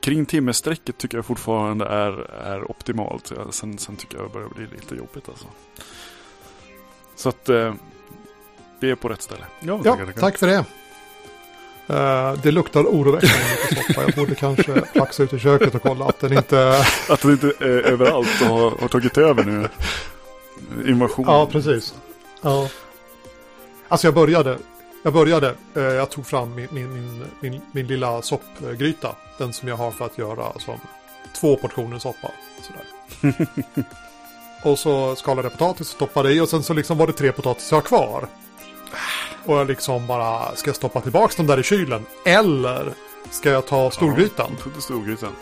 [0.00, 3.32] kring timmesträcket tycker jag fortfarande är, är optimalt.
[3.50, 5.46] Sen, sen tycker jag det börjar bli lite jobbigt alltså.
[7.16, 7.74] Så att eh,
[8.84, 9.44] vi är på rätt ställe.
[9.60, 10.64] Ja, Ja, tack för det.
[11.86, 14.02] Eh, det luktar oroväckande mycket soppa.
[14.02, 16.84] Jag borde kanske flaxa ut i köket och kolla att den inte...
[17.08, 19.68] Att den inte är överallt och har, har tagit över nu.
[20.90, 21.24] Invasion.
[21.28, 21.94] Ja, precis.
[22.42, 22.68] Ja.
[23.88, 24.58] Alltså jag började
[25.02, 29.14] Jag började, eh, jag tog fram min, min, min, min, min lilla soppgryta.
[29.38, 30.78] Den som jag har för att göra som
[31.40, 32.30] två portioner soppa.
[32.62, 33.46] Sådär.
[34.64, 37.32] och så skalade jag potatis och stoppade i och sen så liksom var det tre
[37.32, 38.28] potatisar kvar.
[39.44, 42.06] Och jag liksom bara, ska jag stoppa tillbaka dem där i kylen?
[42.24, 42.92] Eller
[43.30, 44.56] ska jag ta storgrytan?
[44.74, 45.32] Ja, storgrytan?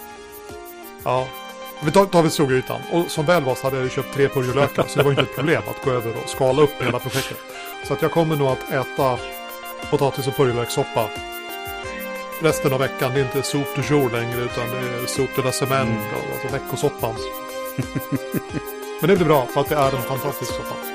[1.05, 1.27] Ja,
[1.85, 2.81] vi tar, tar vi storgrytan.
[2.93, 5.23] Och som väl var så hade jag ju köpt tre purjolökar så det var inte
[5.23, 7.39] ett problem att gå över och skala upp hela projektet.
[7.85, 9.19] Så att jag kommer nog att äta
[9.91, 11.09] potatis och purjolökssoppa
[12.43, 13.13] resten av veckan.
[13.15, 15.97] Det är inte soup du jour längre utan det är soup de la semaine,
[16.33, 17.15] alltså veckosoppan.
[19.01, 20.92] Men det blir bra för att det är en fantastisk soppa.